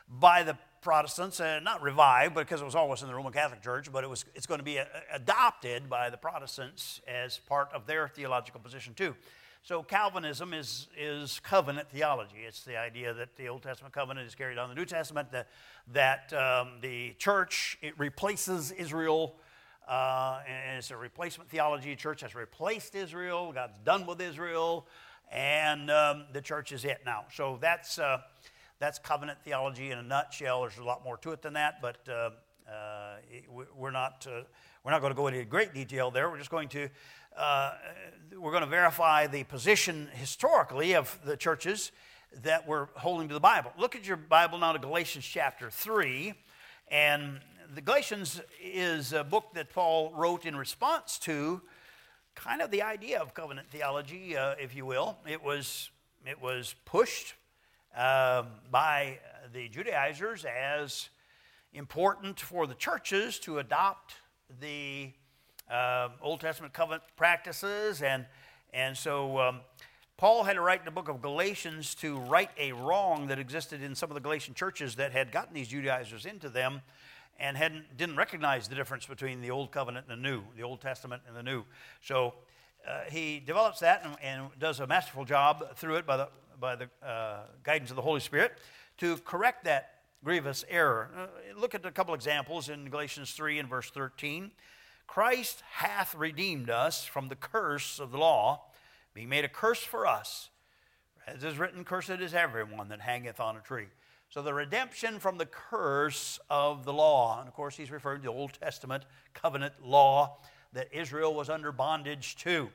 by 0.09 0.43
the 0.43 0.59
Protestants, 0.83 1.41
uh, 1.41 1.61
not 1.61 1.81
revived 1.81 2.35
because 2.35 2.61
it 2.61 2.65
was 2.65 2.75
always 2.75 3.01
in 3.01 3.09
the 3.09 3.15
Roman 3.15 3.33
Catholic 3.33 3.63
Church, 3.63 3.91
but 3.91 4.05
it 4.05 4.11
was, 4.11 4.27
it's 4.35 4.45
going 4.45 4.59
to 4.59 4.65
be 4.65 4.79
adopted 5.11 5.89
by 5.89 6.11
the 6.11 6.19
Protestants 6.19 7.01
as 7.09 7.39
part 7.39 7.71
of 7.73 7.87
their 7.87 8.07
theological 8.09 8.61
position 8.61 8.93
too. 8.93 9.15
So 9.63 9.83
Calvinism 9.83 10.53
is, 10.53 10.89
is 10.95 11.41
covenant 11.41 11.89
theology. 11.91 12.41
It's 12.47 12.65
the 12.65 12.77
idea 12.77 13.15
that 13.15 13.35
the 13.37 13.49
Old 13.49 13.63
Testament 13.63 13.95
covenant 13.95 14.27
is 14.27 14.35
carried 14.35 14.59
on 14.59 14.69
the 14.69 14.75
New 14.75 14.85
Testament, 14.85 15.33
that, 15.33 15.49
that 15.95 16.35
um, 16.35 16.81
the 16.83 17.15
church 17.15 17.79
it 17.81 17.99
replaces 17.99 18.73
Israel, 18.73 19.37
uh, 19.89 20.41
and 20.47 20.77
it's 20.77 20.91
a 20.91 20.97
replacement 20.99 21.49
theology. 21.49 21.91
The 21.91 21.97
church 21.97 22.21
has 22.21 22.35
replaced 22.35 22.95
Israel, 22.95 23.53
God's 23.53 23.79
done 23.79 24.05
with 24.05 24.21
Israel, 24.21 24.87
and 25.33 25.91
um, 25.91 26.25
the 26.33 26.41
church 26.41 26.73
is 26.73 26.85
it 26.85 27.01
now. 27.05 27.25
So 27.33 27.59
that's, 27.61 27.99
uh, 27.99 28.19
that's 28.79 28.99
covenant 28.99 29.39
theology 29.45 29.91
in 29.91 29.99
a 29.99 30.03
nutshell. 30.03 30.63
There's 30.63 30.79
a 30.79 30.85
lot 30.85 31.05
more 31.05 31.17
to 31.19 31.33
it 31.33 31.43
than 31.43 31.55
that, 31.55 31.81
but 31.81 31.99
uh, 32.09 32.31
uh 32.71 33.17
we're 33.77 33.91
not, 33.91 34.27
uh, 34.31 34.43
we're 34.85 34.93
not 34.93 35.01
going 35.01 35.13
to 35.13 35.17
go 35.17 35.27
into 35.27 35.45
great 35.45 35.75
detail 35.75 36.11
there. 36.11 36.31
We're 36.31 36.39
just 36.39 36.51
going 36.51 36.69
to 36.71 36.89
uh, 37.37 37.73
we're 38.39 38.53
going 38.53 38.63
to 38.63 38.69
verify 38.69 39.27
the 39.27 39.43
position 39.45 40.09
historically 40.13 40.95
of 40.95 41.19
the 41.25 41.37
churches 41.37 41.91
that 42.43 42.67
were 42.67 42.89
holding 42.95 43.29
to 43.29 43.35
the 43.35 43.41
Bible. 43.41 43.73
Look 43.79 43.97
at 43.97 44.07
your 44.07 44.17
Bible 44.17 44.59
now 44.59 44.73
to 44.73 44.79
Galatians 44.79 45.25
chapter 45.25 45.71
3. 45.71 46.35
And 46.89 47.41
the 47.75 47.81
Galatians 47.81 48.41
is 48.63 49.13
a 49.13 49.25
book 49.25 49.55
that 49.55 49.71
Paul 49.71 50.13
wrote 50.15 50.45
in 50.45 50.55
response 50.57 51.19
to 51.21 51.61
kind 52.35 52.61
of 52.61 52.71
the 52.71 52.83
idea 52.83 53.21
of 53.21 53.35
covenant 53.35 53.69
theology, 53.71 54.37
uh, 54.37 54.55
if 54.61 54.75
you 54.75 54.85
will. 54.85 55.17
It 55.27 55.43
was, 55.43 55.91
it 56.27 56.41
was 56.41 56.75
pushed 56.85 57.35
uh, 57.97 58.45
by 58.71 59.19
the 59.53 59.69
Judaizers 59.69 60.45
as 60.45 61.09
important 61.73 62.41
for 62.41 62.67
the 62.67 62.75
churches 62.75 63.39
to 63.41 63.59
adopt 63.59 64.15
the 64.61 65.13
uh, 65.71 66.09
Old 66.21 66.41
Testament 66.41 66.73
covenant 66.73 67.03
practices. 67.17 68.03
And, 68.03 68.27
and 68.73 68.97
so 68.97 69.39
um, 69.39 69.61
Paul 70.17 70.45
had 70.45 70.55
to 70.55 70.61
write 70.61 70.81
in 70.81 70.85
the 70.85 70.91
book 70.91 71.09
of 71.09 71.23
Galatians 71.23 71.95
to 71.97 72.19
right 72.19 72.51
a 72.59 72.73
wrong 72.73 73.29
that 73.29 73.39
existed 73.39 73.83
in 73.83 73.95
some 73.95 74.11
of 74.11 74.15
the 74.15 74.21
Galatian 74.21 74.55
churches 74.55 74.97
that 74.97 75.13
had 75.13 75.33
gotten 75.33 75.55
these 75.55 75.69
Judaizers 75.69 76.27
into 76.27 76.49
them 76.49 76.83
and 77.39 77.57
hadn't, 77.57 77.97
didn't 77.97 78.17
recognize 78.17 78.69
the 78.69 78.75
difference 78.75 79.07
between 79.07 79.41
the 79.41 79.51
Old 79.51 79.71
Covenant 79.71 80.07
and 80.09 80.19
the 80.19 80.29
New, 80.29 80.43
the 80.57 80.63
Old 80.63 80.81
Testament 80.81 81.23
and 81.27 81.37
the 81.37 81.43
New. 81.43 81.65
So 82.01 82.35
uh, 82.89 83.01
he 83.11 83.41
develops 83.41 83.81
that 83.81 84.05
and, 84.05 84.17
and, 84.23 84.49
does 84.59 84.81
a 84.81 84.87
masterful 84.87 85.25
job 85.25 85.77
through 85.77 85.97
it 85.97 86.07
by 86.07 86.17
the, 86.17 86.29
by 86.61 86.77
the 86.77 86.89
uh, 87.07 87.43
guidance 87.63 87.91
of 87.91 87.97
the 87.97 88.03
Holy 88.03 88.21
Spirit 88.21 88.59
to 88.99 89.17
correct 89.19 89.65
that 89.65 89.95
grievous 90.23 90.65
error. 90.69 91.11
Uh, 91.17 91.27
look 91.59 91.75
at 91.75 91.85
a 91.85 91.91
couple 91.91 92.15
examples 92.15 92.69
in 92.69 92.89
Galatians 92.89 93.33
3 93.33 93.59
and 93.59 93.69
verse 93.69 93.91
13. 93.91 94.51
Christ 95.07 95.63
hath 95.73 96.15
redeemed 96.15 96.71
us 96.71 97.05
from 97.05 97.29
the 97.29 97.37
curse 97.37 97.99
of 97.99 98.11
the 98.11 98.19
law, 98.19 98.63
being 99.13 99.29
made 99.29 99.45
a 99.45 99.49
curse 99.49 99.83
for 99.83 100.07
us. 100.07 100.49
As 101.27 101.43
is 101.45 101.59
written, 101.59 101.85
Cursed 101.85 102.11
is 102.21 102.35
everyone 102.35 102.89
that 102.89 103.01
hangeth 103.01 103.41
on 103.41 103.57
a 103.57 103.61
tree. 103.61 103.87
So 104.35 104.43
the 104.43 104.53
redemption 104.53 105.21
from 105.21 105.39
the 105.39 105.47
curse 105.47 106.41
of 106.51 106.85
the 106.85 106.93
law. 106.93 107.39
And 107.39 107.47
of 107.47 107.55
course, 107.55 107.77
he's 107.77 107.93
referring 107.93 108.23
to 108.23 108.25
the 108.25 108.33
Old 108.33 108.53
Testament 108.55 109.05
covenant 109.33 109.75
law 109.81 110.39
that 110.73 110.89
Israel 110.91 111.33
was 111.33 111.49
under 111.49 111.71
bondage 111.71 112.35
to. 112.39 112.69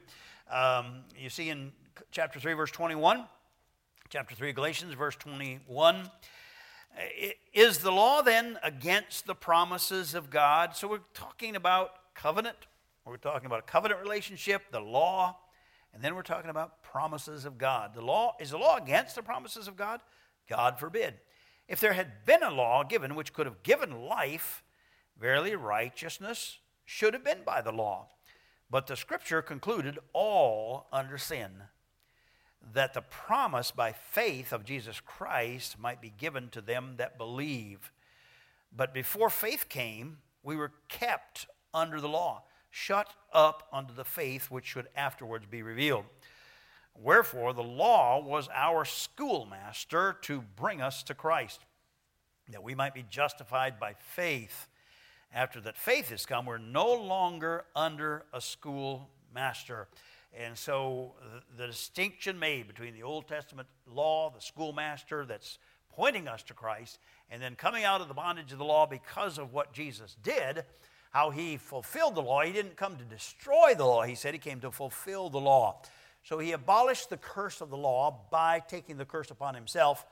Um, 0.49 1.01
you 1.17 1.29
see 1.29 1.49
in 1.49 1.73
chapter 2.13 2.39
3, 2.39 2.53
verse 2.53 2.71
21, 2.71 3.25
chapter 4.07 4.35
3 4.35 4.53
Galatians, 4.53 4.93
verse 4.93 5.17
21. 5.17 6.09
Is 7.53 7.79
the 7.79 7.91
law 7.91 8.21
then 8.21 8.57
against 8.63 9.27
the 9.27 9.35
promises 9.35 10.15
of 10.15 10.29
God? 10.29 10.77
So 10.77 10.87
we're 10.87 11.01
talking 11.13 11.57
about 11.57 12.15
covenant, 12.15 12.67
we're 13.03 13.17
talking 13.17 13.47
about 13.47 13.59
a 13.59 13.63
covenant 13.63 13.99
relationship, 13.99 14.61
the 14.71 14.79
law, 14.79 15.35
and 15.93 16.01
then 16.01 16.15
we're 16.15 16.21
talking 16.21 16.51
about 16.51 16.83
promises 16.83 17.43
of 17.43 17.57
God. 17.57 17.93
The 17.93 18.01
law 18.01 18.37
is 18.39 18.51
the 18.51 18.57
law 18.57 18.77
against 18.77 19.15
the 19.15 19.23
promises 19.23 19.67
of 19.67 19.75
God? 19.75 19.99
God 20.47 20.79
forbid. 20.79 21.15
If 21.69 21.79
there 21.79 21.93
had 21.93 22.25
been 22.25 22.41
a 22.41 22.49
law 22.49 22.83
given 22.83 23.13
which 23.13 23.31
could 23.31 23.45
have 23.45 23.61
given 23.61 24.07
life, 24.07 24.63
verily 25.19 25.55
righteousness 25.55 26.57
should 26.83 27.13
have 27.13 27.23
been 27.23 27.43
by 27.45 27.61
the 27.61 27.71
law. 27.71 28.07
But 28.71 28.88
the 28.88 28.95
scripture 28.95 29.43
concluded 29.43 29.99
all 30.11 30.88
under 30.91 31.19
sin, 31.19 31.51
that 32.73 32.95
the 32.95 33.01
promise 33.01 33.69
by 33.69 33.91
faith 33.91 34.51
of 34.51 34.65
Jesus 34.65 34.99
Christ 34.99 35.79
might 35.79 36.01
be 36.01 36.09
given 36.09 36.49
to 36.49 36.61
them 36.61 36.95
that 36.97 37.19
believe. 37.19 37.91
But 38.75 38.91
before 38.91 39.29
faith 39.29 39.69
came, 39.69 40.17
we 40.41 40.55
were 40.55 40.71
kept 40.88 41.45
under 41.71 42.01
the 42.01 42.09
law, 42.09 42.43
shut 42.71 43.13
up 43.31 43.67
under 43.71 43.93
the 43.93 44.03
faith 44.03 44.49
which 44.49 44.65
should 44.65 44.88
afterwards 44.95 45.45
be 45.45 45.61
revealed. 45.61 46.05
Wherefore, 47.01 47.53
the 47.53 47.63
law 47.63 48.20
was 48.22 48.50
our 48.53 48.84
schoolmaster 48.84 50.18
to 50.24 50.44
bring 50.58 50.82
us 50.82 51.01
to 51.03 51.13
Christ, 51.13 51.65
that 52.51 52.62
we 52.62 52.75
might 52.75 52.94
be 52.94 53.06
justified 53.10 53.79
by 53.79 53.94
faith. 53.94 54.68
After 55.34 55.62
that 55.62 55.77
faith 55.77 56.10
has 56.10 56.25
come, 56.25 56.46
we're 56.46 56.58
no 56.58 56.94
longer 56.94 57.63
under 57.74 58.25
a 58.34 58.41
schoolmaster. 58.41 59.88
And 60.38 60.58
so 60.58 61.13
the, 61.58 61.68
distinction 61.68 62.38
made 62.38 62.68
between 62.68 62.94
the 62.94 63.03
Old 63.03 63.27
Testament 63.27 63.68
law, 63.88 64.29
the 64.29 64.41
schoolmaster 64.41 65.25
that's 65.25 65.58
pointing 65.89 66.27
us 66.27 66.44
to 66.44 66.53
Christ, 66.53 67.00
and 67.32 67.41
then 67.41 67.56
coming 67.56 67.84
out 67.86 68.01
of 68.01 68.10
the 68.10 68.13
bondage 68.13 68.51
of 68.51 68.58
the 68.58 68.65
law 68.65 68.86
because 68.86 69.38
of 69.38 69.53
what 69.53 69.72
Jesus 69.74 70.18
did, 70.22 70.65
how 71.12 71.29
he 71.29 71.58
fulfilled 71.58 72.15
the 72.15 72.22
law. 72.22 72.41
He 72.41 72.51
didn't 72.51 72.75
come 72.75 72.98
to 72.98 73.06
destroy 73.06 73.74
the 73.75 73.86
law, 73.86 74.03
he 74.03 74.15
said 74.15 74.34
he 74.34 74.39
came 74.39 74.60
to 74.62 74.72
fulfill 74.72 75.29
the 75.29 75.39
law. 75.39 75.82
So 76.23 76.39
he 76.39 76.51
abolished 76.51 77.09
the 77.09 77.17
curse 77.17 77.61
of 77.61 77.70
the 77.70 77.77
law 77.77 78.25
by 78.29 78.59
taking 78.59 78.98
the 78.98 79.05
curse 79.05 79.31
upon 79.31 79.55
himself 79.55 80.05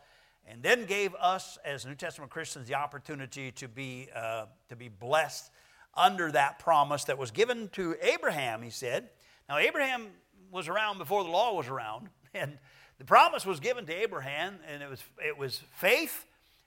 and 0.48 0.64
then 0.64 0.86
gave 0.86 1.14
us 1.16 1.58
as 1.66 1.86
New 1.86 1.96
Testament 1.96 2.32
Christians 2.32 2.68
the 2.68 2.76
opportunity 2.76 3.52
to 3.52 3.68
be, 3.68 4.08
uh, 4.16 4.46
to 4.70 4.76
be 4.76 4.88
blessed 4.88 5.52
under 5.94 6.32
that 6.32 6.60
promise 6.60 7.04
that 7.06 7.18
was 7.18 7.32
given 7.32 7.70
to 7.70 7.96
Abraham, 8.02 8.62
he 8.62 8.70
said. 8.70 9.10
Now, 9.50 9.58
Abraham 9.58 10.08
was 10.52 10.68
around 10.68 11.00
before 11.00 11.24
the 11.24 11.30
law 11.30 11.56
was 11.56 11.68
around, 11.68 12.10
and 12.34 12.58
the 12.98 13.06
promise 13.06 13.46
was 13.46 13.60
given 13.60 13.86
to 13.88 13.94
Abraham, 13.94 14.56
and 14.68 14.82
it 14.82 14.90
was, 14.90 15.04
it 15.24 15.38
was 15.38 15.62
faith, 15.76 16.26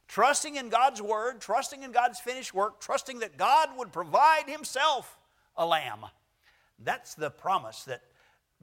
trusting 0.09 0.57
in 0.57 0.69
God's 0.69 1.01
word, 1.01 1.41
trusting 1.41 1.83
in 1.83 1.93
God's 1.93 2.21
finished 2.21 2.53
work, 2.53 2.81
trusting 2.81 3.21
that 3.21 3.39
God 3.39 3.71
would 3.79 3.93
provide 3.93 4.45
himself 4.47 5.19
a 5.57 5.65
lamb. 5.65 6.05
That's 6.79 7.15
the 7.15 7.31
promise 7.31 7.85
that 7.85 8.03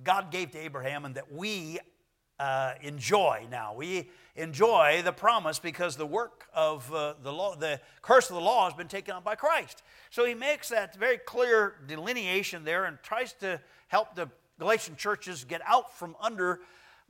God 0.03 0.31
gave 0.31 0.51
to 0.51 0.59
Abraham 0.59 1.05
and 1.05 1.15
that 1.15 1.31
we 1.31 1.79
uh, 2.39 2.73
enjoy 2.81 3.47
now. 3.49 3.73
We 3.73 4.09
enjoy 4.35 5.01
the 5.03 5.11
promise 5.11 5.59
because 5.59 5.95
the 5.95 6.05
work 6.05 6.45
of 6.53 6.91
uh, 6.93 7.15
the 7.23 7.33
law, 7.33 7.55
the 7.55 7.81
curse 8.01 8.29
of 8.29 8.35
the 8.35 8.41
law 8.41 8.65
has 8.65 8.73
been 8.73 8.87
taken 8.87 9.15
on 9.15 9.23
by 9.23 9.35
Christ. 9.35 9.81
So 10.11 10.25
he 10.25 10.33
makes 10.33 10.69
that 10.69 10.95
very 10.95 11.17
clear 11.17 11.75
delineation 11.87 12.63
there 12.63 12.85
and 12.85 12.97
tries 13.01 13.33
to 13.33 13.59
help 13.87 14.15
the 14.15 14.29
Galatian 14.59 14.95
churches 14.95 15.43
get 15.43 15.61
out 15.65 15.97
from 15.97 16.15
under 16.21 16.59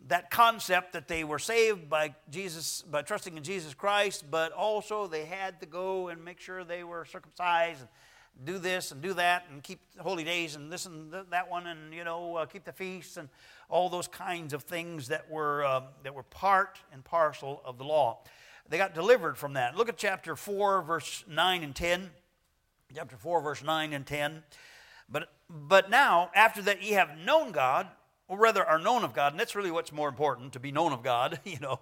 that 0.07 0.29
concept 0.29 0.93
that 0.93 1.07
they 1.07 1.23
were 1.23 1.39
saved 1.39 1.89
by 1.89 2.13
Jesus 2.29 2.83
by 2.83 3.01
trusting 3.01 3.35
in 3.35 3.43
Jesus 3.43 3.73
Christ, 3.73 4.25
but 4.29 4.51
also 4.51 5.07
they 5.07 5.25
had 5.25 5.59
to 5.61 5.65
go 5.65 6.09
and 6.09 6.23
make 6.23 6.39
sure 6.39 6.63
they 6.63 6.83
were 6.83 7.03
circumcised 7.03 7.79
and 7.79 7.89
do 8.43 8.57
this 8.57 8.91
and 8.91 9.01
do 9.01 9.13
that 9.13 9.45
and 9.51 9.63
keep 9.63 9.79
holy 9.99 10.23
days 10.23 10.55
and 10.55 10.71
this 10.71 10.85
and 10.85 11.13
that 11.29 11.49
one 11.49 11.67
and 11.67 11.93
you 11.93 12.03
know 12.03 12.35
uh, 12.35 12.45
keep 12.45 12.63
the 12.63 12.71
feasts 12.71 13.17
and 13.17 13.29
all 13.69 13.89
those 13.89 14.07
kinds 14.07 14.53
of 14.53 14.63
things 14.63 15.07
that 15.07 15.29
were 15.29 15.65
uh, 15.65 15.81
that 16.03 16.13
were 16.13 16.23
part 16.23 16.79
and 16.91 17.03
parcel 17.03 17.61
of 17.65 17.77
the 17.77 17.83
law. 17.83 18.19
They 18.69 18.77
got 18.77 18.93
delivered 18.93 19.37
from 19.37 19.53
that. 19.53 19.75
Look 19.75 19.89
at 19.89 19.97
chapter 19.97 20.35
4 20.35 20.81
verse 20.81 21.23
9 21.27 21.63
and 21.63 21.75
10. 21.75 22.09
Chapter 22.95 23.17
4 23.17 23.41
verse 23.41 23.63
9 23.63 23.93
and 23.93 24.05
10. 24.05 24.43
But 25.09 25.29
but 25.49 25.89
now 25.89 26.29
after 26.35 26.61
that 26.63 26.83
ye 26.83 26.91
have 26.91 27.17
known 27.17 27.51
God, 27.51 27.87
or 28.27 28.37
rather 28.37 28.63
are 28.63 28.79
known 28.79 29.03
of 29.03 29.13
God, 29.13 29.33
and 29.33 29.39
that's 29.39 29.55
really 29.55 29.71
what's 29.71 29.91
more 29.91 30.09
important 30.09 30.53
to 30.53 30.59
be 30.59 30.71
known 30.71 30.91
of 30.91 31.03
God, 31.03 31.39
you 31.45 31.59
know. 31.59 31.79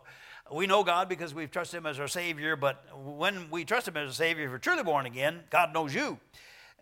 We 0.51 0.67
know 0.67 0.83
God 0.83 1.09
because 1.09 1.33
we've 1.33 1.49
trusted 1.49 1.79
Him 1.79 1.87
as 1.87 1.99
our 1.99 2.07
Savior, 2.07 2.55
but 2.55 2.85
when 2.95 3.49
we 3.49 3.65
trust 3.65 3.87
Him 3.87 3.97
as 3.97 4.11
a 4.11 4.13
Savior, 4.13 4.45
if 4.45 4.51
you're 4.51 4.59
truly 4.59 4.83
born 4.83 5.07
again, 5.07 5.39
God 5.49 5.73
knows 5.73 5.95
you. 5.95 6.19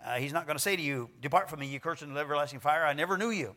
Uh, 0.04 0.16
he's 0.16 0.34
not 0.34 0.46
going 0.46 0.58
to 0.58 0.62
say 0.62 0.76
to 0.76 0.82
you, 0.82 1.10
Depart 1.22 1.50
from 1.50 1.60
me, 1.60 1.68
you 1.68 1.80
cursed 1.80 2.02
into 2.02 2.20
everlasting 2.20 2.60
fire. 2.60 2.86
I 2.86 2.94
never 2.94 3.18
knew 3.18 3.30
you. 3.30 3.56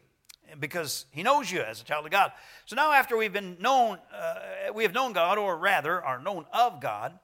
Because 0.60 1.06
he 1.10 1.24
knows 1.24 1.50
you 1.50 1.60
as 1.60 1.80
a 1.80 1.84
child 1.84 2.04
of 2.04 2.12
God. 2.12 2.30
So 2.66 2.76
now, 2.76 2.92
after 2.92 3.16
we've 3.16 3.32
been 3.32 3.56
known, 3.58 3.98
uh, 4.16 4.72
we 4.72 4.84
have 4.84 4.94
known 4.94 5.12
God, 5.12 5.38
or 5.38 5.58
rather 5.58 6.00
are 6.04 6.20
known 6.20 6.46
of 6.52 6.80
God, 6.80 7.18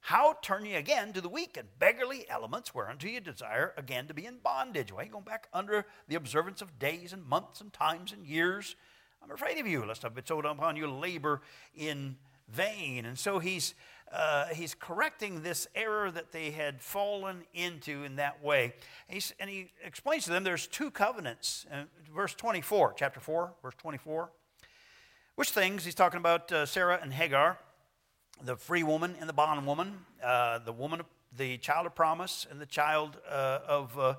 how 0.00 0.36
turn 0.42 0.64
ye 0.64 0.74
again 0.74 1.12
to 1.12 1.20
the 1.20 1.28
weak 1.28 1.56
and 1.56 1.66
beggarly 1.80 2.24
elements 2.30 2.72
whereunto 2.72 3.08
you 3.08 3.18
desire 3.20 3.74
again 3.76 4.06
to 4.06 4.14
be 4.14 4.26
in 4.26 4.38
bondage? 4.38 4.92
Why 4.92 5.02
are 5.02 5.04
you 5.06 5.10
going 5.10 5.24
back 5.24 5.48
under 5.52 5.86
the 6.06 6.14
observance 6.14 6.62
of 6.62 6.78
days 6.78 7.12
and 7.12 7.26
months 7.26 7.60
and 7.60 7.72
times 7.72 8.12
and 8.12 8.24
years? 8.24 8.76
I'm 9.22 9.32
afraid 9.32 9.58
of 9.58 9.66
you, 9.66 9.84
lest 9.84 10.04
I 10.04 10.08
bestowed 10.08 10.44
upon 10.44 10.76
you 10.76 10.86
labor 10.86 11.42
in 11.74 12.16
vain. 12.48 13.04
And 13.04 13.18
so 13.18 13.40
he's, 13.40 13.74
uh, 14.12 14.46
he's 14.46 14.74
correcting 14.74 15.42
this 15.42 15.66
error 15.74 16.10
that 16.10 16.32
they 16.32 16.50
had 16.50 16.80
fallen 16.80 17.42
into 17.52 18.04
in 18.04 18.16
that 18.16 18.42
way. 18.42 18.74
And, 19.08 19.32
and 19.38 19.50
he 19.50 19.70
explains 19.84 20.24
to 20.24 20.30
them 20.30 20.44
there's 20.44 20.66
two 20.66 20.90
covenants. 20.90 21.66
Uh, 21.70 21.82
verse 22.14 22.34
24, 22.34 22.94
chapter 22.96 23.20
4, 23.20 23.52
verse 23.62 23.74
24. 23.78 24.30
Which 25.34 25.50
things? 25.50 25.84
He's 25.84 25.94
talking 25.94 26.18
about 26.18 26.50
uh, 26.50 26.66
Sarah 26.66 26.98
and 27.00 27.12
Hagar, 27.12 27.58
the 28.42 28.56
free 28.56 28.82
woman 28.82 29.14
and 29.20 29.28
the 29.28 29.34
bondwoman, 29.34 29.98
uh, 30.22 30.58
the 30.60 30.72
woman, 30.72 31.02
the 31.36 31.58
child 31.58 31.86
of 31.86 31.94
promise, 31.94 32.46
and 32.50 32.60
the 32.60 32.66
child 32.66 33.18
uh, 33.30 33.60
of 33.66 33.98
uh, 33.98 34.14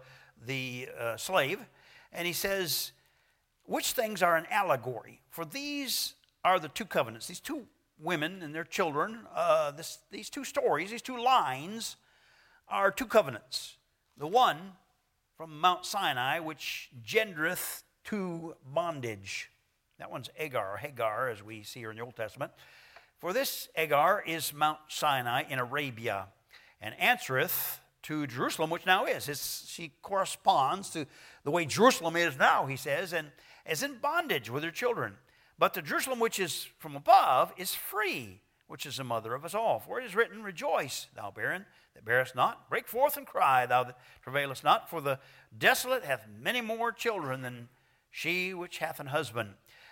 the 0.46 0.88
slave. 1.18 1.60
And 2.14 2.26
he 2.26 2.34
says, 2.34 2.92
which 3.66 3.92
things 3.92 4.24
are 4.24 4.36
an 4.36 4.46
allegory? 4.50 5.22
For 5.30 5.46
these 5.46 6.14
are 6.44 6.60
the 6.60 6.70
two 6.70 6.86
covenants, 6.86 7.28
these 7.28 7.40
two 7.40 7.66
women 8.02 8.42
and 8.42 8.54
their 8.54 8.64
children, 8.64 9.20
uh, 9.36 9.72
this, 9.72 10.00
these 10.12 10.30
two 10.30 10.44
stories, 10.44 10.92
these 10.92 11.02
two 11.02 11.22
lines, 11.22 11.98
are 12.68 12.92
two 12.92 13.06
covenants. 13.06 13.78
The 14.18 14.28
one 14.28 14.58
from 15.38 15.60
Mount 15.60 15.86
Sinai, 15.86 16.40
which 16.40 16.90
gendereth 17.06 17.84
to 18.06 18.56
bondage. 18.74 19.50
That 19.98 20.12
one's 20.12 20.30
Agar, 20.38 20.78
Hagar, 20.78 21.30
as 21.30 21.44
we 21.44 21.64
see 21.64 21.82
her 21.82 21.92
in 21.92 21.98
the 21.98 22.04
Old 22.04 22.16
Testament. 22.16 22.52
For 23.20 23.34
this 23.34 23.68
Agar 23.76 24.24
is 24.26 24.54
Mount 24.54 24.80
Sinai 24.88 25.44
in 25.50 25.60
Arabia, 25.60 26.28
and 26.82 26.96
answereth 27.00 27.82
to 28.04 28.26
Jerusalem, 28.28 28.70
which 28.70 28.86
now 28.86 29.06
is. 29.06 29.28
It's, 29.28 29.70
she 29.70 29.92
corresponds 30.02 30.90
to 30.92 31.06
the 31.44 31.52
way 31.52 31.66
Jerusalem 31.66 32.16
is 32.16 32.38
now, 32.38 32.66
he 32.66 32.78
says, 32.78 33.12
and 33.14 33.32
is 33.70 33.84
in 33.84 33.98
bondage 33.98 34.50
with 34.50 34.64
her 34.64 34.72
children. 34.72 35.16
But 35.60 35.74
the 35.74 35.82
Jerusalem 35.82 36.20
which 36.20 36.40
is 36.40 36.70
from 36.80 36.96
above 36.96 37.52
is 37.58 37.76
free, 37.76 38.40
which 38.68 38.86
is 38.86 38.96
the 38.96 39.04
mother 39.04 39.34
of 39.36 39.44
us 39.44 39.54
all. 39.54 39.80
For 39.80 40.00
it 40.00 40.06
is 40.06 40.16
written, 40.16 40.42
Rejoice, 40.42 41.08
thou 41.16 41.32
barren 41.32 41.66
that 41.94 42.06
bearest 42.06 42.34
not, 42.34 42.70
break 42.70 42.88
forth 42.88 43.18
and 43.18 43.28
cry, 43.28 43.66
thou 43.66 43.84
that 43.84 43.98
travailest 44.24 44.64
not, 44.64 44.90
for 44.90 45.02
the 45.02 45.20
desolate 45.56 46.06
hath 46.06 46.26
many 46.42 46.62
more 46.62 46.94
children 46.94 47.42
than 47.42 47.68
she 48.10 48.54
which 48.54 48.78
hath 48.78 49.02
an 49.02 49.08
husband. 49.08 49.50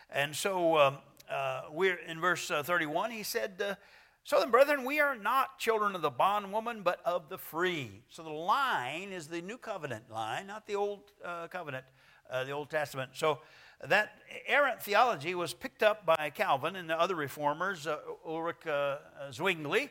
And 0.09 0.33
so 0.33 0.77
um, 0.77 0.97
uh, 1.29 1.63
we're 1.69 1.99
in 1.99 2.21
verse 2.21 2.49
uh, 2.49 2.63
31, 2.63 3.11
he 3.11 3.23
said, 3.23 3.61
uh, 3.61 3.75
So 4.23 4.39
then, 4.39 4.51
brethren, 4.51 4.85
we 4.85 5.01
are 5.01 5.17
not 5.17 5.59
children 5.59 5.95
of 5.95 6.01
the 6.01 6.09
bondwoman, 6.09 6.81
but 6.81 7.01
of 7.03 7.27
the 7.27 7.37
free. 7.37 8.03
So 8.07 8.23
the 8.23 8.29
line 8.29 9.11
is 9.11 9.27
the 9.27 9.41
new 9.41 9.57
covenant 9.57 10.09
line, 10.09 10.47
not 10.47 10.65
the 10.65 10.75
old 10.75 11.11
uh, 11.25 11.49
covenant, 11.49 11.83
uh, 12.31 12.45
the 12.45 12.51
Old 12.51 12.69
Testament. 12.69 13.11
So 13.15 13.39
that 13.85 14.13
errant 14.47 14.81
theology 14.81 15.35
was 15.35 15.53
picked 15.53 15.83
up 15.83 16.05
by 16.05 16.31
Calvin 16.33 16.75
and 16.75 16.89
the 16.89 16.99
other 16.99 17.15
reformers, 17.15 17.85
uh, 17.85 17.97
Ulrich 18.25 18.65
uh, 18.65 18.97
Zwingli 19.31 19.89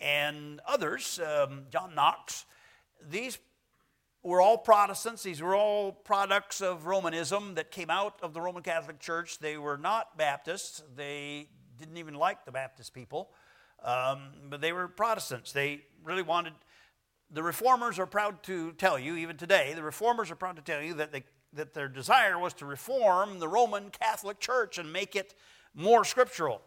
and 0.00 0.60
others, 0.66 1.20
um, 1.20 1.64
John 1.70 1.94
Knox. 1.94 2.44
These 3.08 3.38
were 4.22 4.40
all 4.40 4.56
Protestants. 4.56 5.22
These 5.22 5.42
were 5.42 5.54
all 5.54 5.92
products 5.92 6.60
of 6.60 6.86
Romanism 6.86 7.54
that 7.56 7.70
came 7.70 7.90
out 7.90 8.18
of 8.22 8.34
the 8.34 8.40
Roman 8.40 8.62
Catholic 8.62 9.00
Church. 9.00 9.38
They 9.38 9.58
were 9.58 9.76
not 9.76 10.16
Baptists. 10.16 10.82
They 10.96 11.48
didn't 11.78 11.96
even 11.96 12.14
like 12.14 12.44
the 12.44 12.52
Baptist 12.52 12.94
people, 12.94 13.30
um, 13.82 14.30
but 14.48 14.60
they 14.60 14.72
were 14.72 14.88
Protestants. 14.88 15.52
They 15.52 15.82
really 16.02 16.22
wanted. 16.22 16.54
The 17.30 17.42
reformers 17.42 17.98
are 17.98 18.06
proud 18.06 18.42
to 18.44 18.72
tell 18.72 18.98
you, 18.98 19.16
even 19.16 19.36
today, 19.36 19.72
the 19.74 19.82
reformers 19.82 20.30
are 20.30 20.36
proud 20.36 20.56
to 20.56 20.62
tell 20.62 20.80
you 20.80 20.94
that 20.94 21.10
they 21.10 21.24
that 21.54 21.74
their 21.74 21.88
desire 21.88 22.38
was 22.38 22.52
to 22.54 22.66
reform 22.66 23.38
the 23.38 23.48
Roman 23.48 23.90
Catholic 23.90 24.40
Church 24.40 24.78
and 24.78 24.92
make 24.92 25.16
it 25.16 25.34
more 25.74 26.04
scriptural. 26.04 26.60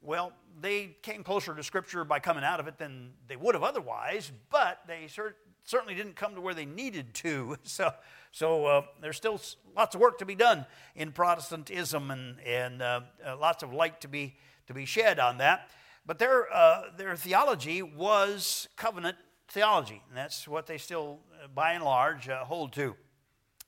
Well, 0.00 0.32
they 0.60 0.96
came 1.02 1.22
closer 1.22 1.54
to 1.54 1.62
Scripture 1.62 2.04
by 2.04 2.18
coming 2.18 2.44
out 2.44 2.60
of 2.60 2.66
it 2.66 2.76
than 2.76 3.12
they 3.28 3.36
would 3.36 3.54
have 3.54 3.62
otherwise, 3.62 4.32
but 4.50 4.80
they 4.86 5.06
cer- 5.06 5.36
certainly 5.64 5.94
didn't 5.94 6.16
come 6.16 6.34
to 6.34 6.40
where 6.40 6.54
they 6.54 6.66
needed 6.66 7.14
to. 7.14 7.56
So, 7.64 7.92
so 8.32 8.66
uh, 8.66 8.82
there's 9.00 9.16
still 9.16 9.40
lots 9.76 9.94
of 9.94 10.00
work 10.00 10.18
to 10.18 10.26
be 10.26 10.34
done 10.34 10.66
in 10.96 11.12
Protestantism 11.12 12.10
and, 12.10 12.40
and 12.40 12.82
uh, 12.82 13.00
uh, 13.24 13.36
lots 13.36 13.62
of 13.62 13.72
light 13.72 14.00
to 14.00 14.08
be, 14.08 14.36
to 14.66 14.74
be 14.74 14.86
shed 14.86 15.18
on 15.18 15.38
that. 15.38 15.70
But 16.04 16.18
their, 16.18 16.52
uh, 16.52 16.84
their 16.96 17.14
theology 17.14 17.82
was 17.82 18.68
covenant 18.76 19.16
theology, 19.48 20.02
and 20.08 20.16
that's 20.16 20.48
what 20.48 20.66
they 20.66 20.78
still, 20.78 21.20
uh, 21.42 21.46
by 21.54 21.72
and 21.72 21.84
large, 21.84 22.28
uh, 22.28 22.44
hold 22.44 22.72
to. 22.72 22.96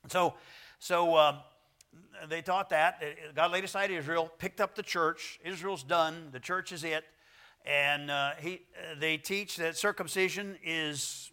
So, 0.07 0.33
so 0.79 1.17
um, 1.17 1.37
they 2.29 2.41
taught 2.41 2.69
that. 2.69 3.01
God 3.35 3.51
laid 3.51 3.63
aside 3.63 3.91
Israel, 3.91 4.31
picked 4.37 4.61
up 4.61 4.75
the 4.75 4.83
church. 4.83 5.39
Israel's 5.43 5.83
done. 5.83 6.29
The 6.31 6.39
church 6.39 6.71
is 6.71 6.83
it. 6.83 7.03
And 7.65 8.11
uh, 8.11 8.31
he, 8.39 8.61
they 8.99 9.17
teach 9.17 9.57
that 9.57 9.75
circumcision 9.75 10.57
is 10.63 11.31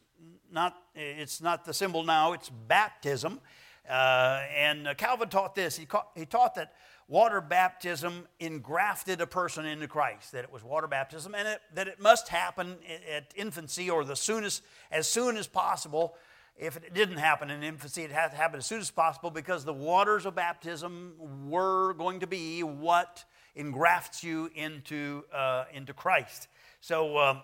not, 0.50 0.76
it's 0.94 1.40
not 1.40 1.64
the 1.64 1.74
symbol 1.74 2.04
now, 2.04 2.32
it's 2.32 2.50
baptism. 2.68 3.40
Uh, 3.88 4.42
and 4.56 4.88
Calvin 4.96 5.28
taught 5.28 5.54
this. 5.54 5.76
He, 5.76 5.86
ca- 5.86 6.06
he 6.14 6.24
taught 6.24 6.54
that 6.54 6.72
water 7.08 7.40
baptism 7.40 8.26
engrafted 8.40 9.20
a 9.20 9.26
person 9.26 9.66
into 9.66 9.88
Christ, 9.88 10.32
that 10.32 10.44
it 10.44 10.52
was 10.52 10.62
water 10.62 10.86
baptism, 10.86 11.34
and 11.34 11.46
it, 11.46 11.60
that 11.74 11.88
it 11.88 12.00
must 12.00 12.28
happen 12.28 12.76
at 13.14 13.32
infancy 13.34 13.90
or 13.90 14.04
the 14.04 14.16
soonest, 14.16 14.62
as 14.90 15.06
soon 15.06 15.36
as 15.36 15.46
possible 15.46 16.14
if 16.56 16.76
it 16.76 16.94
didn't 16.94 17.16
happen 17.16 17.50
in 17.50 17.62
infancy, 17.62 18.02
it 18.02 18.12
had 18.12 18.28
to 18.28 18.36
happen 18.36 18.58
as 18.58 18.66
soon 18.66 18.80
as 18.80 18.90
possible 18.90 19.30
because 19.30 19.64
the 19.64 19.72
waters 19.72 20.26
of 20.26 20.34
baptism 20.34 21.14
were 21.48 21.94
going 21.94 22.20
to 22.20 22.26
be 22.26 22.62
what 22.62 23.24
engrafts 23.54 24.22
you 24.22 24.50
into, 24.54 25.24
uh, 25.32 25.64
into 25.72 25.92
Christ. 25.92 26.48
So 26.80 27.18
um, 27.18 27.42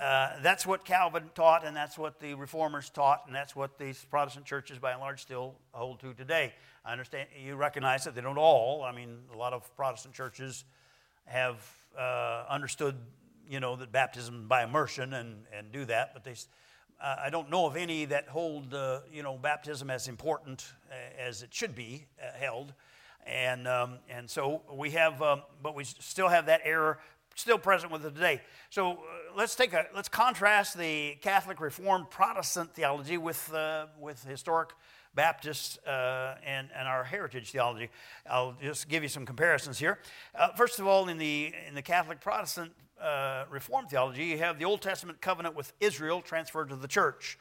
uh, 0.00 0.40
that's 0.42 0.66
what 0.66 0.84
Calvin 0.84 1.30
taught, 1.34 1.64
and 1.64 1.76
that's 1.76 1.96
what 1.96 2.20
the 2.20 2.34
reformers 2.34 2.90
taught, 2.90 3.24
and 3.26 3.34
that's 3.34 3.56
what 3.56 3.78
these 3.78 4.04
Protestant 4.10 4.44
churches, 4.44 4.78
by 4.78 4.92
and 4.92 5.00
large, 5.00 5.22
still 5.22 5.54
hold 5.72 6.00
to 6.00 6.12
today. 6.14 6.52
I 6.84 6.92
understand 6.92 7.28
you 7.42 7.56
recognize 7.56 8.04
that 8.04 8.14
they 8.14 8.20
don't 8.20 8.38
all. 8.38 8.82
I 8.82 8.92
mean, 8.92 9.18
a 9.32 9.36
lot 9.36 9.52
of 9.52 9.74
Protestant 9.76 10.14
churches 10.14 10.64
have 11.24 11.56
uh, 11.98 12.44
understood, 12.48 12.96
you 13.48 13.60
know, 13.60 13.76
that 13.76 13.90
baptism 13.90 14.46
by 14.46 14.64
immersion 14.64 15.14
and, 15.14 15.44
and 15.52 15.72
do 15.72 15.84
that, 15.86 16.12
but 16.12 16.24
they 16.24 16.34
I 17.00 17.30
don't 17.30 17.48
know 17.48 17.66
of 17.66 17.76
any 17.76 18.06
that 18.06 18.28
hold, 18.28 18.74
uh, 18.74 19.00
you 19.12 19.22
know, 19.22 19.36
baptism 19.36 19.90
as 19.90 20.08
important 20.08 20.72
as 21.18 21.42
it 21.42 21.54
should 21.54 21.74
be 21.74 22.06
uh, 22.20 22.36
held. 22.38 22.74
And, 23.26 23.68
um, 23.68 23.98
and 24.08 24.28
so 24.28 24.62
we 24.72 24.90
have, 24.90 25.20
um, 25.22 25.42
but 25.62 25.74
we 25.74 25.84
still 25.84 26.28
have 26.28 26.46
that 26.46 26.62
error 26.64 26.98
still 27.34 27.58
present 27.58 27.92
with 27.92 28.04
us 28.04 28.12
today. 28.12 28.40
So 28.70 28.92
uh, 28.92 28.96
let's 29.36 29.54
take 29.54 29.72
a, 29.72 29.86
let's 29.94 30.08
contrast 30.08 30.76
the 30.76 31.16
Catholic 31.20 31.60
Reformed 31.60 32.10
Protestant 32.10 32.74
theology 32.74 33.16
with, 33.16 33.52
uh, 33.52 33.86
with 34.00 34.24
historic 34.24 34.70
Baptist 35.14 35.78
uh, 35.86 36.34
and, 36.44 36.68
and 36.76 36.88
our 36.88 37.04
heritage 37.04 37.50
theology. 37.50 37.90
I'll 38.28 38.56
just 38.60 38.88
give 38.88 39.02
you 39.02 39.08
some 39.08 39.24
comparisons 39.24 39.78
here. 39.78 39.98
Uh, 40.34 40.48
first 40.48 40.80
of 40.80 40.86
all, 40.86 41.08
in 41.08 41.18
the, 41.18 41.52
in 41.68 41.74
the 41.74 41.82
Catholic 41.82 42.20
Protestant 42.20 42.72
uh, 43.02 43.44
Reformed 43.50 43.90
theology, 43.90 44.24
you 44.24 44.38
have 44.38 44.58
the 44.58 44.64
Old 44.64 44.82
Testament 44.82 45.20
covenant 45.20 45.54
with 45.54 45.72
Israel 45.80 46.20
transferred 46.20 46.70
to 46.70 46.76
the 46.76 46.88
church. 46.88 47.38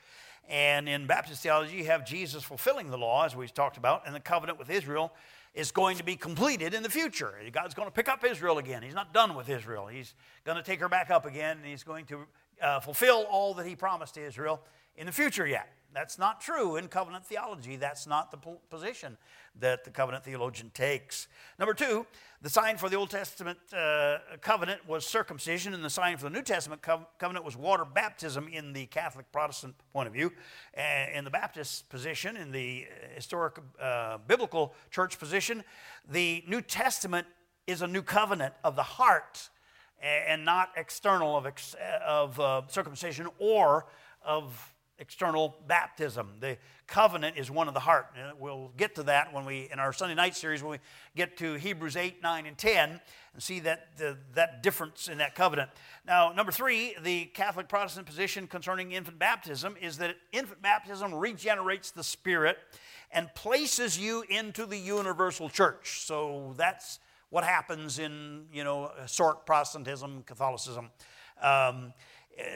And 0.50 0.88
in 0.88 1.08
Baptist 1.08 1.43
theology, 1.43 1.76
you 1.76 1.86
have 1.86 2.06
Jesus 2.06 2.43
fulfilling 2.43 2.89
the 2.89 2.98
law, 2.98 3.26
as 3.26 3.36
we 3.36 3.48
talked 3.48 3.78
about, 3.78 4.04
and 4.06 4.15
the 4.15 4.20
covenant 4.20 4.58
with 4.58 4.70
Israel 4.70 5.13
is 5.54 5.72
going 5.72 5.98
to 5.98 6.04
be 6.04 6.15
completed 6.15 6.74
in 6.74 6.84
the 6.84 6.89
future. 6.89 7.34
God's 7.52 7.74
going 7.74 7.88
to 7.88 7.93
pick 7.93 8.08
up 8.08 8.24
Israel 8.24 8.58
again. 8.58 8.84
He's 8.84 8.93
not 8.93 9.13
done 9.13 9.36
with 9.36 9.50
Israel. 9.50 9.88
He's 9.88 10.13
going 10.46 10.58
to 10.58 10.63
take 10.63 10.80
her 10.80 10.88
back 10.88 11.10
up 11.10 11.26
again, 11.26 11.58
and 11.58 11.65
he's 11.65 11.84
going 11.84 12.06
to 12.06 12.20
uh, 12.62 12.80
fulfill 12.80 13.26
all 13.30 13.54
that 13.56 13.65
he 13.65 13.76
promised 13.76 14.13
to 14.15 14.26
Israel 14.26 14.62
in 14.98 15.06
the 15.06 15.12
future 15.12 15.48
yet. 15.48 15.70
That's 15.94 16.20
not 16.20 16.42
true 16.42 16.76
in 16.76 16.90
covenant 16.90 17.26
theology. 17.26 17.76
That's 17.76 18.06
not 18.06 18.30
the 18.30 18.38
position 18.70 19.18
that 19.60 19.84
the 19.84 19.90
covenant 19.90 20.26
theologian 20.26 20.70
takes. 20.74 21.28
Number 21.58 21.74
two, 21.74 22.06
the 22.42 22.50
sign 22.50 22.78
for 22.78 22.88
the 22.88 22.98
Old 22.98 23.10
Testament 23.10 23.58
uh, 23.74 24.18
covenant 24.42 24.88
was 24.88 25.08
circumcision, 25.08 25.74
and 25.74 25.84
the 25.84 25.90
sign 25.90 26.18
for 26.18 26.26
the 26.26 26.30
New 26.30 26.44
Testament 26.44 26.82
co- 26.84 27.08
covenant 27.18 27.46
was 27.46 27.58
water 27.58 27.84
baptism 27.84 28.48
in 28.48 28.74
the 28.74 28.86
Catholic 28.88 29.32
Protestant 29.32 29.76
point 29.92 30.08
of 30.08 30.14
view. 30.14 30.32
Uh, 30.78 30.82
in 31.16 31.24
the 31.24 31.32
Baptist 31.32 31.90
position, 31.90 32.38
in 32.38 32.52
the 32.52 32.86
historic 33.16 33.58
uh, 33.82 34.20
biblical 34.28 34.76
church 34.92 35.18
position, 35.18 35.64
the 36.08 36.44
New 36.48 36.62
Testament 36.62 37.26
is 37.66 37.82
a 37.82 37.88
new 37.88 38.04
covenant 38.04 38.54
of 38.64 38.76
the 38.76 38.84
heart 38.84 39.50
and 40.00 40.46
not 40.46 40.70
external 40.78 41.36
of, 41.36 41.48
ex- 41.48 41.76
of 42.06 42.40
uh, 42.40 42.62
circumcision 42.68 43.28
or 43.40 43.88
of 44.24 44.76
external 45.00 45.56
baptism. 45.68 46.36
The 46.40 46.58
covenant 46.88 47.38
is 47.38 47.52
one 47.52 47.68
of 47.68 47.74
the 47.74 47.80
heart. 47.80 48.08
And 48.18 48.40
we'll 48.40 48.72
get 48.78 48.96
to 48.96 49.04
that 49.04 49.34
when 49.34 49.46
we, 49.46 49.70
in 49.72 49.80
our 49.80 49.94
Sunday 49.94 50.16
night 50.16 50.36
series, 50.36 50.64
when 50.64 50.72
we 50.72 50.80
get 51.16 51.38
to 51.38 51.54
Hebrews 51.54 51.96
8, 51.96 52.22
9, 52.22 52.46
and 52.46 52.58
10, 52.58 53.02
and 53.34 53.44
see 53.44 53.60
that, 53.62 53.98
the, 53.98 54.18
that 54.34 54.64
difference 54.64 55.08
in 55.08 55.20
that 55.20 55.36
covenant. 55.36 55.70
Now, 56.06 56.32
number 56.34 56.52
three, 56.52 56.96
the 57.04 57.26
Catholic 57.26 57.68
Protestant 57.68 58.08
position 58.08 58.48
concerning 58.48 58.92
infant 58.92 59.20
baptism 59.20 59.76
is 59.80 59.98
that 59.98 60.16
infant 60.32 60.62
baptism 60.62 61.14
regenerates 61.14 61.92
the 61.92 62.04
spirit 62.04 62.58
and 63.12 63.34
places 63.36 64.00
you 64.00 64.24
into 64.30 64.66
the 64.66 64.78
universal 64.78 65.50
church. 65.50 66.06
So 66.06 66.54
that's 66.58 67.00
what 67.30 67.44
happens 67.44 68.00
in, 68.00 68.46
you 68.52 68.64
know, 68.64 68.92
historic 69.02 69.46
Protestantism, 69.46 70.24
Catholicism. 70.26 70.90
Um, 71.42 71.94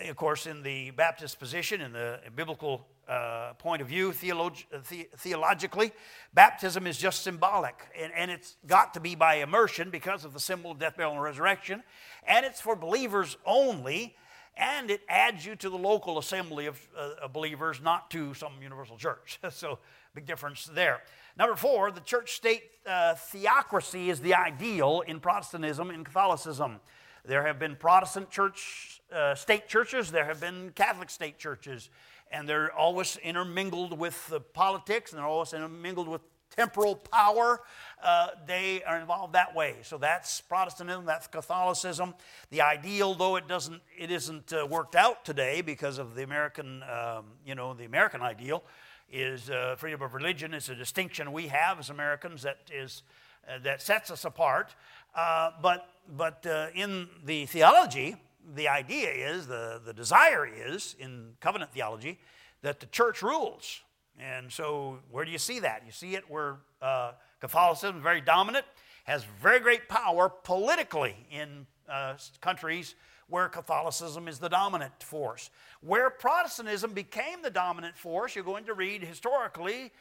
of 0.10 0.16
course, 0.16 0.46
in 0.46 0.64
the 0.64 0.92
Baptist 0.92 1.40
position, 1.40 1.82
in 1.82 1.94
the 1.94 2.20
biblical 2.36 2.88
uh, 3.08 3.54
point 3.58 3.82
of 3.82 3.88
view, 3.88 4.12
theolog- 4.12 4.66
the- 4.90 5.10
theologically, 5.18 5.92
baptism 6.34 6.88
is 6.88 6.98
just 6.98 7.24
symbolic. 7.24 7.76
And, 8.00 8.12
and, 8.16 8.32
it's 8.32 8.56
got 8.66 8.94
to 8.94 9.00
be 9.00 9.16
by 9.16 9.36
immersion 9.36 9.90
because 9.90 10.24
of 10.24 10.34
the 10.34 10.40
symbol 10.40 10.72
of 10.72 10.80
death, 10.80 10.96
burial, 10.96 11.14
and 11.14 11.22
resurrection. 11.22 11.84
And 12.26 12.46
it's 12.46 12.62
for 12.62 12.76
believers 12.76 13.38
only. 13.46 14.16
And 14.56 14.92
it 14.92 15.02
adds 15.10 15.46
you 15.46 15.56
to 15.56 15.70
the 15.70 15.78
local 15.78 16.20
assembly 16.20 16.68
of, 16.68 16.80
uh, 16.98 17.28
believers, 17.28 17.82
not 17.82 18.12
to 18.12 18.34
some 18.34 18.54
universal 18.62 18.98
church. 18.98 19.40
so, 19.50 19.80
big 20.14 20.26
difference 20.26 20.66
there. 20.66 21.02
Number 21.38 21.56
four, 21.56 21.92
the 21.92 22.02
church 22.02 22.34
state 22.34 22.64
uh, 22.86 23.16
theocracy 23.16 24.10
is 24.10 24.20
the 24.20 24.36
ideal 24.36 25.04
in 25.08 25.20
Protestantism 25.20 25.90
and 25.90 26.06
Catholicism. 26.06 26.80
There 27.26 27.46
have 27.46 27.60
been 27.60 27.76
Protestant 27.76 28.30
church 28.30 29.02
uh, 29.14 29.36
state 29.36 29.68
churches, 29.68 30.12
there 30.12 30.26
have 30.26 30.40
been 30.40 30.72
Catholic 30.74 31.10
state 31.10 31.38
churches, 31.38 31.90
and 32.32 32.48
they're 32.48 32.74
always 32.74 33.18
intermingled 33.18 33.98
with 33.98 34.28
the 34.28 34.40
politics 34.40 35.12
and 35.12 35.20
they're 35.20 35.28
always 35.28 35.54
intermingled 35.54 36.08
with 36.08 36.22
temporal 36.56 36.96
power. 36.96 37.62
Uh, 38.02 38.30
they 38.46 38.84
are 38.84 39.00
involved 39.00 39.34
that 39.34 39.56
way. 39.56 39.76
So 39.84 39.98
that's 39.98 40.42
Protestantism, 40.42 41.06
that's 41.06 41.28
Catholicism. 41.28 42.14
The 42.50 42.62
ideal, 42.62 43.14
though 43.14 43.36
it 43.36 43.48
doesn't, 43.48 43.82
it 43.98 44.12
isn't 44.12 44.54
uh, 44.54 44.66
worked 44.66 44.96
out 44.96 45.24
today 45.24 45.62
because 45.62 45.98
of 45.98 46.16
the 46.16 46.24
American, 46.24 46.84
um, 46.84 47.26
you 47.46 47.56
know, 47.56 47.74
the 47.74 47.86
American 47.86 48.22
ideal 48.22 48.64
is 49.12 49.50
uh, 49.50 49.76
freedom 49.78 50.02
of 50.02 50.14
religion. 50.14 50.54
It's 50.54 50.70
a 50.70 50.76
distinction 50.76 51.32
we 51.32 51.48
have 51.48 51.80
as 51.80 51.90
Americans 51.90 52.44
that 52.44 52.60
is 52.74 53.04
uh, 53.48 53.58
that 53.64 53.82
sets 53.82 54.12
us 54.12 54.24
apart. 54.24 54.76
Uh, 55.16 55.52
but 55.62 55.88
but 56.18 56.46
uh, 56.46 56.68
in 56.76 57.08
the 57.24 57.46
theology, 57.46 58.16
the 58.56 58.68
idea 58.68 59.10
is, 59.10 59.48
the, 59.48 59.82
the 59.86 59.94
desire 59.94 60.46
is, 60.46 60.96
in 61.00 61.34
covenant 61.40 61.72
theology, 61.72 62.20
that 62.62 62.80
the 62.80 62.86
church 62.88 63.22
rules. 63.22 63.82
And 64.20 64.52
so, 64.52 65.00
where 65.10 65.26
do 65.26 65.32
you 65.32 65.38
see 65.38 65.60
that? 65.60 65.84
You 65.86 65.92
see 65.92 66.16
it 66.16 66.30
where 66.30 66.58
uh, 66.82 67.14
Catholicism 67.40 67.98
is 67.98 68.04
very 68.04 68.22
dominant, 68.22 68.66
has 69.06 69.26
very 69.42 69.60
great 69.60 69.88
power 69.88 70.30
politically 70.30 71.16
in 71.32 71.66
uh, 71.90 72.16
countries 72.42 72.96
where 73.30 73.48
Catholicism 73.48 74.28
is 74.28 74.40
the 74.40 74.50
dominant 74.50 75.02
force. 75.02 75.50
Where 75.80 76.10
Protestantism 76.10 76.94
became 76.94 77.42
the 77.42 77.50
dominant 77.50 77.98
force, 77.98 78.36
you're 78.36 78.44
going 78.44 78.66
to 78.66 78.74
read 78.74 79.02
historically 79.02 79.92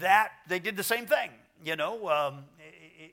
that 0.00 0.32
they 0.48 0.58
did 0.58 0.76
the 0.76 0.82
same 0.82 1.06
thing. 1.06 1.30
You 1.62 1.76
know, 1.76 2.08
um, 2.08 2.44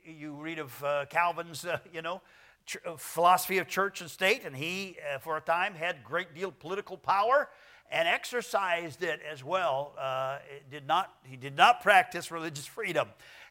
you 0.04 0.34
read 0.34 0.58
of 0.58 0.84
uh, 0.84 1.06
Calvin's, 1.06 1.64
uh, 1.64 1.78
you 1.92 2.02
know, 2.02 2.20
ch- 2.66 2.78
uh, 2.86 2.96
philosophy 2.96 3.58
of 3.58 3.68
church 3.68 4.00
and 4.00 4.10
state, 4.10 4.42
and 4.44 4.54
he, 4.56 4.96
uh, 5.14 5.18
for 5.18 5.36
a 5.36 5.40
time, 5.40 5.74
had 5.74 6.04
great 6.04 6.34
deal 6.34 6.50
political 6.52 6.96
power 6.96 7.48
and 7.90 8.06
exercised 8.06 9.02
it 9.02 9.20
as 9.30 9.42
well. 9.42 9.94
Uh, 9.98 10.38
it 10.54 10.70
did 10.70 10.86
not, 10.86 11.14
he 11.24 11.36
did 11.36 11.56
not 11.56 11.82
practice 11.82 12.30
religious 12.30 12.66
freedom. 12.66 13.08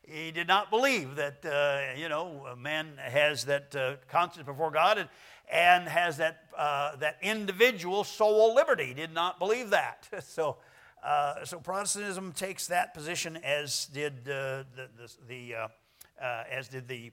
He 0.07 0.31
did 0.31 0.47
not 0.47 0.69
believe 0.69 1.15
that, 1.15 1.43
you 1.97 2.07
know, 2.07 2.55
man 2.57 2.93
has 2.97 3.43
that 3.45 3.75
conscience 4.07 4.45
before 4.45 4.71
God 4.71 4.99
and, 4.99 5.09
and 5.51 5.85
has 5.87 6.17
that, 6.17 6.43
that 6.55 7.17
individual 7.21 8.05
soul 8.05 8.55
liberty. 8.55 8.85
He 8.85 8.93
did 8.93 9.13
not 9.13 9.37
believe 9.37 9.71
that. 9.71 10.07
so, 10.23 10.57
uh, 11.03 11.45
so 11.45 11.59
Protestantism 11.59 12.31
takes 12.33 12.67
that 12.67 12.93
position, 12.93 13.37
as 13.37 13.85
did 13.93 14.27
uh, 14.27 14.63
the, 14.75 14.89
the, 14.97 15.13
the 15.27 15.55
uh, 15.55 15.67
uh 16.21 16.43
as 16.51 16.67
did 16.67 16.87
the 16.87 17.11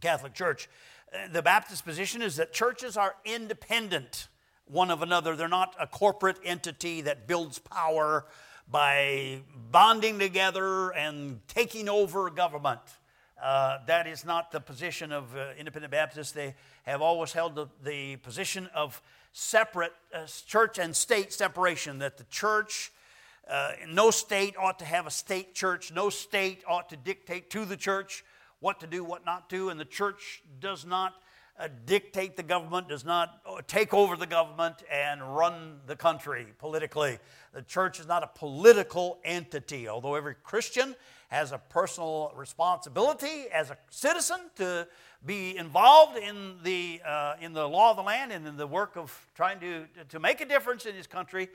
Catholic 0.00 0.34
Church. 0.34 0.68
Uh, 1.12 1.28
the 1.32 1.42
Baptist 1.42 1.84
position 1.84 2.22
is 2.22 2.36
that 2.36 2.52
churches 2.52 2.96
are 2.96 3.14
independent 3.24 4.28
one 4.66 4.90
of 4.90 5.02
another. 5.02 5.36
They're 5.36 5.48
not 5.48 5.76
a 5.78 5.86
corporate 5.86 6.38
entity 6.44 7.02
that 7.02 7.26
builds 7.26 7.58
power 7.58 8.24
by 8.70 9.40
bonding 9.70 10.18
together 10.18 10.90
and 10.90 11.46
taking 11.48 11.88
over 11.88 12.30
government. 12.30 12.80
Uh, 13.42 13.78
that 13.86 14.06
is 14.06 14.24
not 14.24 14.52
the 14.52 14.60
position 14.60 15.10
of 15.10 15.36
uh, 15.36 15.48
independent 15.58 15.90
Baptists. 15.90 16.30
They 16.30 16.54
have 16.84 17.02
always 17.02 17.32
held 17.32 17.56
the, 17.56 17.66
the 17.82 18.16
position 18.16 18.68
of 18.74 19.02
separate 19.32 19.92
uh, 20.14 20.26
church 20.46 20.78
and 20.78 20.94
state 20.94 21.32
separation, 21.32 21.98
that 21.98 22.18
the 22.18 22.24
church, 22.24 22.92
uh, 23.52 23.72
no 23.86 24.10
state 24.10 24.56
ought 24.58 24.78
to 24.78 24.84
have 24.86 25.06
a 25.06 25.10
state 25.10 25.54
church, 25.54 25.92
no 25.92 26.08
state 26.08 26.62
ought 26.66 26.88
to 26.88 26.96
dictate 26.96 27.50
to 27.50 27.66
the 27.66 27.76
church 27.76 28.24
what 28.60 28.80
to 28.80 28.86
do, 28.86 29.04
what 29.04 29.26
not 29.26 29.50
to, 29.50 29.68
and 29.68 29.78
the 29.78 29.84
church 29.84 30.42
does 30.58 30.86
not 30.86 31.16
uh, 31.60 31.68
dictate 31.84 32.34
the 32.34 32.42
government, 32.42 32.88
does 32.88 33.04
not 33.04 33.42
uh, 33.44 33.60
take 33.66 33.92
over 33.92 34.16
the 34.16 34.26
government 34.26 34.76
and 34.90 35.36
run 35.36 35.80
the 35.86 35.94
country 35.94 36.46
politically. 36.58 37.18
The 37.52 37.60
church 37.60 38.00
is 38.00 38.06
not 38.06 38.22
a 38.22 38.26
political 38.26 39.18
entity, 39.22 39.86
although 39.86 40.14
every 40.14 40.36
Christian 40.42 40.96
has 41.28 41.52
a 41.52 41.58
personal 41.58 42.32
responsibility 42.34 43.48
as 43.52 43.68
a 43.68 43.76
citizen 43.90 44.38
to 44.56 44.88
be 45.26 45.58
involved 45.58 46.16
in 46.16 46.56
the, 46.62 47.02
uh, 47.04 47.34
in 47.38 47.52
the 47.52 47.68
law 47.68 47.90
of 47.90 47.96
the 47.96 48.02
land 48.02 48.32
and 48.32 48.46
in 48.48 48.56
the 48.56 48.66
work 48.66 48.96
of 48.96 49.14
trying 49.34 49.60
to, 49.60 49.84
to 50.08 50.18
make 50.18 50.40
a 50.40 50.46
difference 50.46 50.86
in 50.86 50.94
his 50.94 51.06
country. 51.06 51.50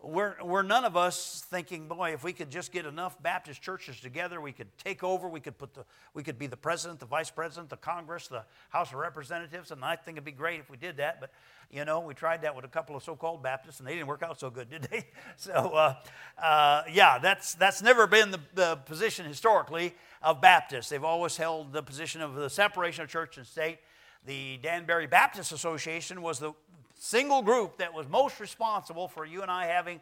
We're, 0.00 0.36
we're 0.44 0.62
none 0.62 0.84
of 0.84 0.96
us 0.96 1.44
thinking, 1.50 1.88
boy, 1.88 2.12
if 2.12 2.22
we 2.22 2.32
could 2.32 2.50
just 2.50 2.70
get 2.70 2.86
enough 2.86 3.20
Baptist 3.20 3.60
churches 3.60 3.98
together, 3.98 4.40
we 4.40 4.52
could 4.52 4.68
take 4.78 5.02
over, 5.02 5.28
we 5.28 5.40
could, 5.40 5.58
put 5.58 5.74
the, 5.74 5.84
we 6.14 6.22
could 6.22 6.38
be 6.38 6.46
the 6.46 6.56
president, 6.56 7.00
the 7.00 7.06
vice 7.06 7.30
president, 7.30 7.68
the 7.68 7.76
Congress, 7.76 8.28
the 8.28 8.44
House 8.68 8.92
of 8.92 8.98
Representatives, 8.98 9.72
and 9.72 9.84
I 9.84 9.96
think 9.96 10.16
it'd 10.16 10.24
be 10.24 10.30
great 10.30 10.60
if 10.60 10.70
we 10.70 10.76
did 10.76 10.98
that. 10.98 11.20
But, 11.20 11.30
you 11.72 11.84
know, 11.84 11.98
we 11.98 12.14
tried 12.14 12.42
that 12.42 12.54
with 12.54 12.64
a 12.64 12.68
couple 12.68 12.94
of 12.94 13.02
so 13.02 13.16
called 13.16 13.42
Baptists, 13.42 13.80
and 13.80 13.88
they 13.88 13.94
didn't 13.94 14.06
work 14.06 14.22
out 14.22 14.38
so 14.38 14.50
good, 14.50 14.70
did 14.70 14.82
they? 14.84 15.04
So, 15.36 15.52
uh, 15.52 15.94
uh, 16.40 16.82
yeah, 16.92 17.18
that's, 17.18 17.54
that's 17.54 17.82
never 17.82 18.06
been 18.06 18.30
the, 18.30 18.40
the 18.54 18.76
position 18.76 19.26
historically 19.26 19.94
of 20.22 20.40
Baptists. 20.40 20.90
They've 20.90 21.02
always 21.02 21.36
held 21.36 21.72
the 21.72 21.82
position 21.82 22.22
of 22.22 22.36
the 22.36 22.48
separation 22.48 23.02
of 23.02 23.10
church 23.10 23.36
and 23.36 23.46
state. 23.46 23.78
The 24.26 24.58
Danbury 24.58 25.06
Baptist 25.06 25.52
Association 25.52 26.22
was 26.22 26.38
the 26.38 26.52
single 26.98 27.42
group 27.42 27.78
that 27.78 27.94
was 27.94 28.08
most 28.08 28.40
responsible 28.40 29.08
for 29.08 29.24
you 29.24 29.42
and 29.42 29.50
I 29.50 29.66
having 29.66 30.00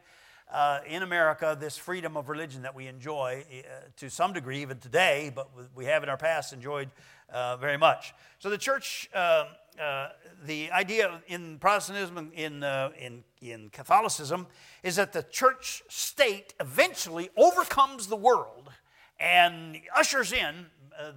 uh, 0.51 0.81
in 0.87 1.03
America 1.03 1.57
this 1.59 1.77
freedom 1.77 2.17
of 2.17 2.29
religion 2.29 2.63
that 2.63 2.75
we 2.75 2.87
enjoy 2.87 3.45
uh, 3.51 3.89
to 3.97 4.09
some 4.09 4.33
degree 4.33 4.63
even 4.63 4.79
today, 4.79 5.31
but 5.35 5.49
we 5.75 5.85
have 5.85 6.03
in 6.03 6.09
our 6.09 6.17
past 6.17 6.53
enjoyed 6.53 6.89
uh, 7.31 7.57
very 7.57 7.77
much. 7.77 8.15
So 8.39 8.49
the 8.49 8.59
church, 8.59 9.11
uh, 9.15 9.47
uh, 9.81 10.09
the 10.45 10.71
idea 10.71 11.21
in 11.27 11.59
Protestantism, 11.59 12.31
in, 12.35 12.63
uh, 12.63 12.91
in, 12.99 13.25
in 13.43 13.69
Catholicism, 13.71 14.47
is 14.83 14.97
that 14.97 15.13
the 15.13 15.25
church 15.25 15.83
state 15.89 16.55
eventually 16.61 17.29
overcomes 17.37 18.07
the 18.07 18.17
world 18.17 18.71
and 19.19 19.81
ushers 19.95 20.33
in 20.33 20.67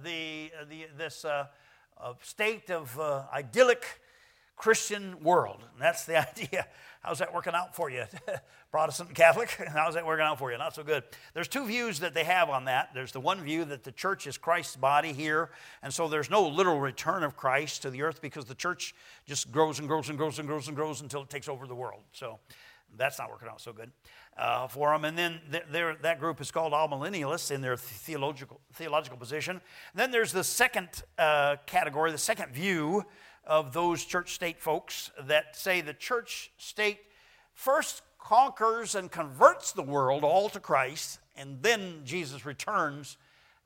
the, 0.02 0.50
the, 0.68 0.86
this 0.96 1.24
state 2.22 2.70
of 2.70 2.98
idyllic 3.32 4.00
Christian 4.60 5.22
world. 5.22 5.64
And 5.72 5.80
that's 5.80 6.04
the 6.04 6.18
idea. 6.28 6.66
How's 7.00 7.20
that 7.20 7.32
working 7.32 7.54
out 7.54 7.74
for 7.74 7.88
you? 7.88 8.04
Protestant 8.70 9.08
and 9.08 9.16
Catholic? 9.16 9.48
How's 9.72 9.94
that 9.94 10.04
working 10.04 10.26
out 10.26 10.38
for 10.38 10.52
you? 10.52 10.58
Not 10.58 10.74
so 10.74 10.82
good. 10.82 11.02
There's 11.32 11.48
two 11.48 11.66
views 11.66 12.00
that 12.00 12.12
they 12.12 12.24
have 12.24 12.50
on 12.50 12.66
that. 12.66 12.90
There's 12.92 13.10
the 13.10 13.20
one 13.20 13.40
view 13.40 13.64
that 13.64 13.84
the 13.84 13.92
church 13.92 14.26
is 14.26 14.36
Christ's 14.36 14.76
body 14.76 15.14
here, 15.14 15.48
and 15.82 15.94
so 15.94 16.08
there's 16.08 16.28
no 16.28 16.46
literal 16.46 16.78
return 16.78 17.24
of 17.24 17.38
Christ 17.38 17.80
to 17.82 17.90
the 17.90 18.02
earth 18.02 18.20
because 18.20 18.44
the 18.44 18.54
church 18.54 18.94
just 19.26 19.50
grows 19.50 19.78
and 19.78 19.88
grows 19.88 20.10
and 20.10 20.18
grows 20.18 20.38
and 20.38 20.46
grows 20.46 20.68
and 20.68 20.76
grows 20.76 21.00
until 21.00 21.22
it 21.22 21.30
takes 21.30 21.48
over 21.48 21.66
the 21.66 21.74
world. 21.74 22.02
So 22.12 22.38
that's 22.98 23.18
not 23.18 23.30
working 23.30 23.48
out 23.48 23.62
so 23.62 23.72
good 23.72 23.90
uh, 24.36 24.68
for 24.68 24.92
them. 24.92 25.06
And 25.06 25.16
then 25.16 25.40
th- 25.50 25.96
that 26.02 26.20
group 26.20 26.38
is 26.40 26.50
called 26.50 26.74
amillennialists 26.74 27.50
in 27.50 27.62
their 27.62 27.78
theological, 27.78 28.60
theological 28.74 29.16
position. 29.16 29.52
And 29.52 29.62
then 29.94 30.10
there's 30.10 30.32
the 30.32 30.44
second 30.44 30.88
uh, 31.18 31.56
category, 31.64 32.12
the 32.12 32.18
second 32.18 32.52
view 32.52 33.06
of 33.44 33.72
those 33.72 34.04
church 34.04 34.34
state 34.34 34.60
folks 34.60 35.10
that 35.26 35.56
say 35.56 35.80
the 35.80 35.94
church 35.94 36.52
state 36.56 37.00
first 37.54 38.02
conquers 38.18 38.94
and 38.94 39.10
converts 39.10 39.72
the 39.72 39.82
world 39.82 40.24
all 40.24 40.48
to 40.50 40.60
Christ, 40.60 41.18
and 41.36 41.62
then 41.62 42.02
Jesus 42.04 42.44
returns 42.44 43.16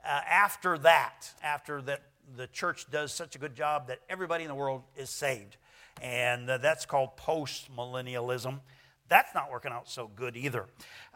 uh, 0.04 0.20
after 0.28 0.78
that, 0.78 1.32
after 1.42 1.82
that 1.82 2.02
the 2.36 2.46
church 2.46 2.90
does 2.90 3.12
such 3.12 3.36
a 3.36 3.38
good 3.38 3.54
job 3.54 3.88
that 3.88 4.00
everybody 4.08 4.44
in 4.44 4.48
the 4.48 4.54
world 4.54 4.82
is 4.96 5.10
saved. 5.10 5.56
And 6.02 6.48
uh, 6.48 6.58
that's 6.58 6.86
called 6.86 7.16
post 7.16 7.74
millennialism. 7.74 8.60
That's 9.08 9.34
not 9.34 9.50
working 9.50 9.70
out 9.70 9.88
so 9.88 10.08
good 10.08 10.36
either. 10.36 10.66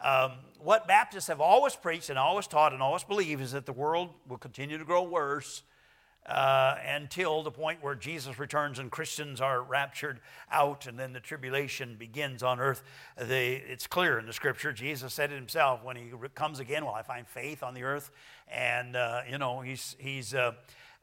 Um, 0.03 0.33
what 0.59 0.87
Baptists 0.87 1.27
have 1.27 1.41
always 1.41 1.75
preached 1.75 2.09
and 2.09 2.19
always 2.19 2.47
taught 2.47 2.71
and 2.71 2.81
always 2.81 3.03
believed 3.03 3.41
is 3.41 3.51
that 3.53 3.65
the 3.65 3.73
world 3.73 4.11
will 4.27 4.37
continue 4.37 4.77
to 4.77 4.85
grow 4.85 5.03
worse 5.03 5.63
uh, 6.29 6.75
until 6.85 7.41
the 7.41 7.51
point 7.51 7.83
where 7.83 7.95
Jesus 7.95 8.37
returns 8.37 8.77
and 8.77 8.91
Christians 8.91 9.41
are 9.41 9.63
raptured 9.63 10.19
out, 10.51 10.85
and 10.85 10.97
then 10.97 11.11
the 11.11 11.19
tribulation 11.19 11.95
begins 11.97 12.43
on 12.43 12.59
earth. 12.59 12.83
The, 13.17 13.55
it's 13.55 13.87
clear 13.87 14.19
in 14.19 14.27
the 14.27 14.33
scripture. 14.33 14.71
Jesus 14.71 15.11
said 15.13 15.31
it 15.31 15.35
himself 15.35 15.83
when 15.83 15.95
he 15.95 16.11
comes 16.35 16.59
again, 16.59 16.85
Will 16.85 16.93
I 16.93 17.01
find 17.01 17.27
faith 17.27 17.63
on 17.63 17.73
the 17.73 17.83
earth? 17.83 18.11
And, 18.47 18.95
uh, 18.95 19.21
you 19.29 19.39
know, 19.39 19.61
he's, 19.61 19.95
he's, 19.97 20.35
uh, 20.35 20.51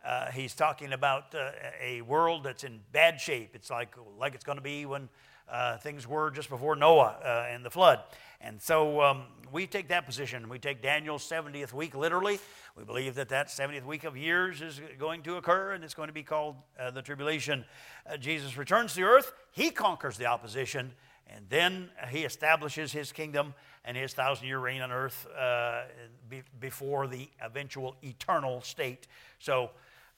uh 0.04 0.30
he's 0.30 0.54
talking 0.54 0.92
about 0.92 1.34
uh, 1.34 1.50
a 1.82 2.02
world 2.02 2.44
that's 2.44 2.62
in 2.62 2.80
bad 2.92 3.20
shape. 3.20 3.50
It's 3.54 3.70
like, 3.70 3.96
like 4.18 4.34
it's 4.34 4.44
going 4.44 4.58
to 4.58 4.64
be 4.64 4.86
when 4.86 5.08
uh, 5.48 5.78
things 5.78 6.06
were 6.06 6.30
just 6.30 6.48
before 6.48 6.76
Noah 6.76 7.46
and 7.50 7.64
the 7.64 7.70
flood. 7.70 8.00
And 8.40 8.60
so 8.60 9.00
um, 9.00 9.24
we 9.52 9.66
take 9.66 9.88
that 9.88 10.06
position. 10.06 10.48
We 10.48 10.58
take 10.58 10.82
Daniel's 10.82 11.28
70th 11.28 11.72
week 11.72 11.94
literally. 11.94 12.38
We 12.76 12.84
believe 12.84 13.14
that 13.14 13.28
that 13.30 13.48
70th 13.48 13.84
week 13.84 14.04
of 14.04 14.16
years 14.16 14.60
is 14.60 14.80
going 14.98 15.22
to 15.22 15.36
occur, 15.36 15.72
and 15.72 15.82
it's 15.82 15.94
going 15.94 16.08
to 16.08 16.12
be 16.12 16.22
called 16.22 16.56
uh, 16.78 16.90
the 16.90 17.02
tribulation. 17.02 17.64
Uh, 18.08 18.16
Jesus 18.16 18.56
returns 18.56 18.94
to 18.94 19.02
earth, 19.02 19.32
he 19.50 19.70
conquers 19.70 20.18
the 20.18 20.26
opposition, 20.26 20.92
and 21.26 21.46
then 21.48 21.90
he 22.10 22.24
establishes 22.24 22.92
his 22.92 23.12
kingdom 23.12 23.54
and 23.84 23.96
his 23.96 24.12
thousand 24.12 24.46
year 24.46 24.58
reign 24.58 24.82
on 24.82 24.92
earth 24.92 25.26
uh, 25.38 25.82
be, 26.28 26.42
before 26.60 27.06
the 27.06 27.28
eventual 27.40 27.96
eternal 28.02 28.60
state. 28.60 29.06
So, 29.38 29.70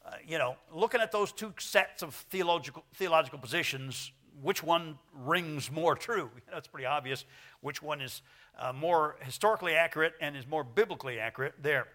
uh, 0.04 0.12
you 0.26 0.38
know, 0.38 0.56
looking 0.72 1.00
at 1.00 1.12
those 1.12 1.32
two 1.32 1.54
sets 1.58 2.02
of 2.02 2.14
theological, 2.14 2.84
theological 2.94 3.38
positions, 3.38 4.10
which 4.42 4.62
one 4.62 4.98
rings 5.12 5.70
more 5.70 5.94
true? 5.94 6.30
You 6.46 6.52
know, 6.52 6.58
it's 6.58 6.68
pretty 6.68 6.86
obvious 6.86 7.24
which 7.60 7.82
one 7.82 8.00
is 8.00 8.22
uh, 8.58 8.72
more 8.72 9.16
historically 9.20 9.74
accurate 9.74 10.14
and 10.20 10.36
is 10.36 10.46
more 10.46 10.64
biblically 10.64 11.18
accurate 11.18 11.54
there. 11.62 11.88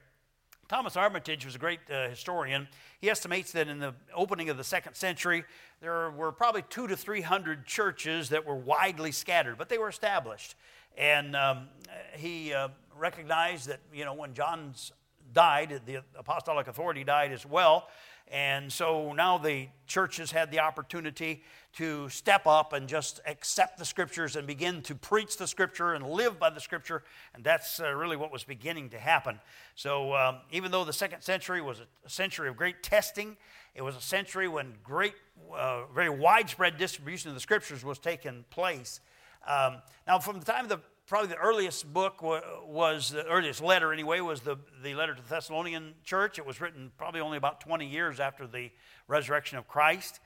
Thomas 0.69 0.95
Armitage 0.95 1.45
was 1.45 1.55
a 1.55 1.59
great 1.59 1.79
uh, 1.91 2.07
historian. 2.09 2.67
He 3.01 3.09
estimates 3.09 3.51
that 3.51 3.67
in 3.67 3.79
the 3.79 3.93
opening 4.13 4.49
of 4.49 4.57
the 4.57 4.63
second 4.63 4.95
century, 4.95 5.43
there 5.81 6.09
were 6.11 6.31
probably 6.31 6.63
two 6.69 6.87
to 6.87 6.95
three 6.95 7.21
hundred 7.21 7.65
churches 7.65 8.29
that 8.29 8.45
were 8.45 8.55
widely 8.55 9.11
scattered, 9.11 9.57
but 9.57 9.69
they 9.69 9.77
were 9.77 9.89
established. 9.89 10.55
And 10.97 11.35
um, 11.35 11.67
he 12.15 12.53
uh, 12.53 12.69
recognized 12.97 13.67
that, 13.67 13.81
you 13.93 14.05
know, 14.05 14.13
when 14.13 14.33
John's 14.33 14.93
died, 15.33 15.81
the 15.85 16.03
apostolic 16.15 16.67
authority 16.67 17.03
died 17.03 17.31
as 17.31 17.45
well. 17.45 17.87
And 18.33 18.73
so 18.73 19.13
now 19.13 19.37
the 19.37 19.67
churches 19.85 20.31
had 20.31 20.49
the 20.49 20.59
opportunity 20.59 21.43
to 21.73 22.09
step 22.09 22.47
up 22.47 22.73
and 22.73 22.87
just 22.87 23.21
accept 23.27 23.77
the 23.77 23.85
scriptures 23.85 24.35
and 24.35 24.47
begin 24.47 24.81
to 24.83 24.95
preach 24.95 25.37
the 25.37 25.45
scripture 25.45 25.93
and 25.93 26.03
live 26.03 26.39
by 26.39 26.49
the 26.49 26.59
scripture. 26.59 27.03
And 27.35 27.43
that's 27.43 27.79
uh, 27.79 27.93
really 27.93 28.17
what 28.17 28.31
was 28.31 28.43
beginning 28.43 28.89
to 28.89 28.97
happen. 28.97 29.39
So 29.75 30.15
um, 30.15 30.37
even 30.51 30.71
though 30.71 30.83
the 30.83 30.93
second 30.93 31.21
century 31.21 31.61
was 31.61 31.79
a 31.79 32.09
century 32.09 32.49
of 32.49 32.57
great 32.57 32.81
testing, 32.81 33.37
it 33.75 33.83
was 33.83 33.95
a 33.95 34.01
century 34.01 34.47
when 34.47 34.73
great, 34.83 35.13
uh, 35.55 35.85
very 35.93 36.09
widespread 36.09 36.79
distribution 36.79 37.29
of 37.29 37.35
the 37.35 37.41
scriptures 37.41 37.85
was 37.85 37.99
taking 37.99 38.45
place. 38.49 38.99
Um, 39.47 39.77
now, 40.07 40.17
from 40.17 40.39
the 40.39 40.45
time 40.45 40.65
of 40.65 40.69
the 40.69 40.79
probably 41.05 41.27
the 41.27 41.37
earliest 41.37 41.91
book 41.91 42.21
was 42.21 43.11
the 43.11 43.25
earliest 43.25 43.61
letter 43.61 43.91
anyway 43.91 44.21
was 44.21 44.41
the, 44.41 44.57
the 44.81 44.95
letter 44.95 45.13
to 45.13 45.21
the 45.21 45.27
thessalonian 45.27 45.93
church. 46.03 46.39
It 46.39 46.45
was 46.45 46.61
written 46.61 46.91
probably 46.97 47.19
only 47.19 47.37
about 47.37 47.59
20 47.59 47.85
years 47.85 48.19
after 48.19 48.47
the 48.47 48.71
resurrection 49.07 49.57
of 49.57 49.67
christ. 49.67 50.19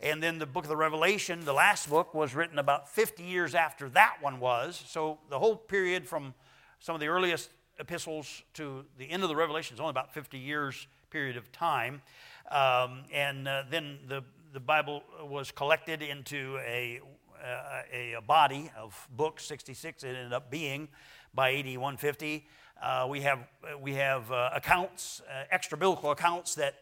And 0.00 0.20
then 0.20 0.38
the 0.38 0.46
book 0.46 0.64
of 0.64 0.68
the 0.68 0.76
revelation 0.76 1.44
the 1.44 1.52
last 1.52 1.88
book 1.88 2.14
was 2.14 2.34
written 2.34 2.58
about 2.58 2.88
50 2.88 3.22
years 3.22 3.54
after 3.54 3.88
that 3.90 4.16
one 4.20 4.40
was. 4.40 4.82
So 4.86 5.18
the 5.30 5.38
whole 5.38 5.54
period 5.56 6.06
from 6.06 6.34
some 6.80 6.94
of 6.94 7.00
the 7.00 7.08
earliest 7.08 7.50
epistles 7.78 8.42
to 8.54 8.84
the 8.98 9.08
end 9.10 9.22
of 9.22 9.28
the 9.28 9.36
revelation 9.36 9.74
is 9.74 9.80
only 9.80 9.90
about 9.90 10.12
50 10.12 10.36
years 10.36 10.88
period 11.10 11.36
of 11.36 11.52
time. 11.52 12.02
Um, 12.50 13.04
and 13.12 13.46
uh, 13.46 13.62
then 13.70 14.00
the, 14.08 14.24
the 14.52 14.60
bible 14.60 15.04
was 15.22 15.52
collected 15.52 16.02
into 16.02 16.58
a 16.66 17.00
a, 17.92 18.14
a, 18.14 18.20
body 18.20 18.70
of 18.76 19.08
books, 19.16 19.44
66 19.44 20.04
it 20.04 20.08
ended 20.08 20.32
up 20.32 20.50
being 20.50 20.88
by 21.34 21.54
AD 21.54 21.66
150. 21.66 22.46
Uh, 22.82 23.06
we 23.08 23.20
have, 23.20 23.38
we 23.80 23.94
have 23.94 24.30
uh, 24.30 24.50
accounts, 24.54 25.22
uh, 25.28 25.44
extra 25.50 25.78
biblical 25.78 26.10
accounts 26.10 26.54
that 26.54 26.74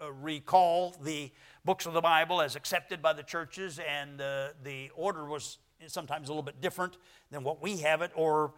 r- 0.00 0.12
recall 0.12 0.94
the 1.02 1.30
books 1.64 1.86
of 1.86 1.92
the 1.92 2.00
Bible 2.00 2.40
as 2.40 2.56
accepted 2.56 3.02
by 3.02 3.12
the 3.12 3.22
churches, 3.22 3.78
and 3.78 4.20
uh, 4.20 4.48
the 4.62 4.90
order 4.94 5.24
was 5.24 5.58
sometimes 5.86 6.28
a 6.28 6.32
little 6.32 6.42
bit 6.42 6.60
different 6.60 6.96
than 7.30 7.42
what 7.42 7.60
we 7.62 7.78
have 7.78 8.02
it, 8.02 8.12
or 8.14 8.52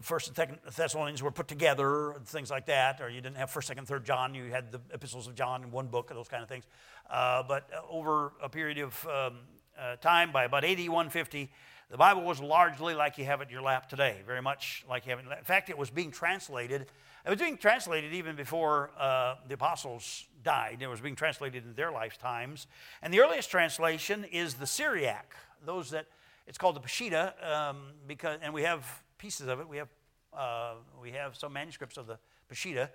First 0.00 0.26
and 0.26 0.36
Second 0.36 0.58
Thessalonians 0.76 1.22
were 1.22 1.30
put 1.30 1.46
together, 1.46 2.16
things 2.26 2.50
like 2.50 2.66
that, 2.66 3.00
or 3.00 3.08
you 3.08 3.20
didn't 3.20 3.36
have 3.36 3.50
First, 3.50 3.68
Second, 3.68 3.86
Third 3.86 4.04
John. 4.04 4.34
You 4.34 4.50
had 4.50 4.72
the 4.72 4.80
epistles 4.92 5.28
of 5.28 5.34
John 5.34 5.62
in 5.62 5.70
one 5.70 5.86
book, 5.86 6.08
those 6.08 6.28
kind 6.28 6.42
of 6.42 6.48
things. 6.48 6.64
Uh, 7.08 7.42
but 7.44 7.70
over 7.88 8.32
a 8.42 8.48
period 8.48 8.78
of 8.78 9.06
um, 9.06 9.38
uh, 9.80 9.96
time, 9.96 10.32
by 10.32 10.44
about 10.44 10.64
AD 10.64 10.78
150, 10.78 11.50
the 11.90 11.96
Bible 11.96 12.22
was 12.22 12.40
largely 12.40 12.94
like 12.94 13.18
you 13.18 13.24
have 13.24 13.40
it 13.40 13.44
in 13.44 13.50
your 13.50 13.62
lap 13.62 13.88
today, 13.88 14.22
very 14.26 14.42
much 14.42 14.84
like 14.88 15.06
you 15.06 15.10
have 15.10 15.20
it. 15.20 15.26
In, 15.26 15.32
in 15.32 15.44
fact, 15.44 15.70
it 15.70 15.78
was 15.78 15.90
being 15.90 16.10
translated. 16.10 16.82
It 17.24 17.30
was 17.30 17.38
being 17.38 17.56
translated 17.56 18.12
even 18.12 18.36
before 18.36 18.90
uh, 18.98 19.36
the 19.46 19.54
apostles 19.54 20.26
died. 20.42 20.78
It 20.80 20.86
was 20.86 21.00
being 21.00 21.16
translated 21.16 21.64
in 21.64 21.74
their 21.74 21.92
lifetimes. 21.92 22.66
And 23.02 23.12
the 23.12 23.20
earliest 23.20 23.50
translation 23.50 24.24
is 24.24 24.54
the 24.54 24.66
Syriac. 24.66 25.34
Those 25.64 25.90
that 25.90 26.06
it's 26.46 26.58
called 26.58 26.76
the 26.76 26.80
Peshitta, 26.80 27.32
um, 27.44 27.92
because 28.06 28.38
and 28.42 28.54
we 28.54 28.62
have 28.62 28.84
pieces 29.18 29.48
of 29.48 29.60
it. 29.60 29.68
We 29.68 29.78
have 29.78 29.88
uh, 30.32 30.74
we 31.00 31.12
have 31.12 31.36
some 31.36 31.52
manuscripts 31.52 31.96
of 31.96 32.06
the 32.06 32.18
Peshitta, 32.52 32.90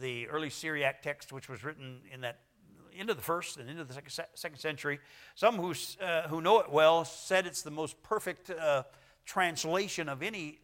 the 0.00 0.28
early 0.28 0.50
Syriac 0.50 1.02
text, 1.02 1.32
which 1.32 1.48
was 1.48 1.64
written 1.64 2.00
in 2.12 2.20
that 2.22 2.40
into 2.94 3.14
the 3.14 3.22
first 3.22 3.58
and 3.58 3.68
into 3.68 3.84
the 3.84 3.94
second 4.34 4.58
century. 4.58 5.00
Some 5.34 5.56
who, 5.56 5.74
uh, 6.02 6.28
who 6.28 6.40
know 6.40 6.60
it 6.60 6.70
well 6.70 7.04
said 7.04 7.46
it's 7.46 7.62
the 7.62 7.70
most 7.70 8.02
perfect 8.02 8.50
uh, 8.50 8.84
translation 9.24 10.08
of 10.08 10.22
any 10.22 10.60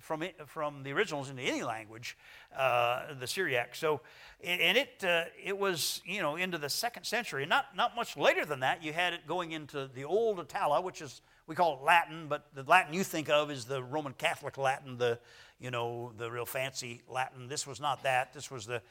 from, 0.00 0.24
from 0.46 0.82
the 0.82 0.92
originals 0.92 1.30
into 1.30 1.42
any 1.42 1.62
language, 1.62 2.16
uh, 2.56 3.14
the 3.18 3.26
Syriac. 3.26 3.74
So, 3.74 4.00
and 4.42 4.76
it, 4.76 5.04
uh, 5.04 5.24
it 5.42 5.56
was, 5.56 6.02
you 6.04 6.22
know, 6.22 6.36
into 6.36 6.58
the 6.58 6.68
second 6.68 7.04
century. 7.04 7.46
Not, 7.46 7.76
not 7.76 7.96
much 7.96 8.16
later 8.16 8.44
than 8.44 8.60
that, 8.60 8.82
you 8.82 8.92
had 8.92 9.12
it 9.12 9.26
going 9.26 9.52
into 9.52 9.88
the 9.92 10.04
Old 10.04 10.38
Itala, 10.40 10.80
which 10.80 11.00
is, 11.00 11.20
we 11.46 11.54
call 11.54 11.78
it 11.78 11.84
Latin, 11.84 12.26
but 12.28 12.46
the 12.54 12.62
Latin 12.62 12.94
you 12.94 13.04
think 13.04 13.28
of 13.28 13.50
is 13.50 13.64
the 13.64 13.82
Roman 13.82 14.12
Catholic 14.12 14.58
Latin, 14.58 14.98
the, 14.98 15.18
you 15.60 15.70
know, 15.70 16.12
the 16.16 16.30
real 16.30 16.46
fancy 16.46 17.02
Latin. 17.08 17.48
This 17.48 17.66
was 17.66 17.80
not 17.80 18.02
that. 18.02 18.32
This 18.32 18.50
was 18.50 18.66
the, 18.66 18.82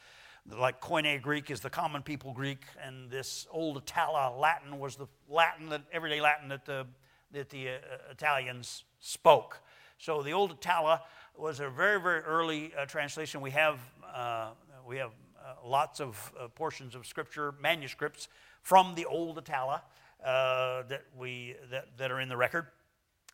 like 0.51 0.79
Koine 0.79 1.21
Greek 1.21 1.49
is 1.49 1.59
the 1.59 1.69
common 1.69 2.03
people 2.03 2.31
Greek, 2.31 2.63
and 2.83 3.09
this 3.09 3.47
old 3.49 3.77
Itala 3.77 4.37
Latin 4.37 4.77
was 4.79 4.95
the 4.95 5.07
Latin, 5.27 5.69
that 5.69 5.81
everyday 5.91 6.21
Latin 6.21 6.49
that 6.49 6.65
the, 6.65 6.85
that 7.31 7.49
the 7.49 7.69
uh, 7.69 7.71
Italians 8.11 8.83
spoke. 8.99 9.59
So 9.97 10.21
the 10.21 10.33
old 10.33 10.51
Itala 10.51 11.01
was 11.35 11.59
a 11.59 11.69
very, 11.69 11.99
very 11.99 12.21
early 12.21 12.73
uh, 12.77 12.85
translation. 12.85 13.41
We 13.41 13.51
have, 13.51 13.79
uh, 14.13 14.51
we 14.87 14.97
have 14.97 15.11
uh, 15.37 15.67
lots 15.67 15.99
of 15.99 16.31
uh, 16.39 16.47
portions 16.49 16.95
of 16.95 17.07
scripture, 17.07 17.55
manuscripts 17.59 18.27
from 18.61 18.93
the 18.95 19.05
old 19.05 19.37
Itala 19.37 19.81
uh, 20.23 20.83
that, 20.83 21.05
we, 21.17 21.55
that, 21.71 21.97
that 21.97 22.11
are 22.11 22.19
in 22.19 22.29
the 22.29 22.37
record. 22.37 22.67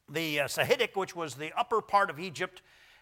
The 0.10 0.38
Sahidic, 0.38 0.96
which 0.96 1.16
was 1.16 1.36
the 1.36 1.52
upper 1.58 1.82
part 1.82 2.10
of 2.10 2.20
Egypt, 2.20 2.62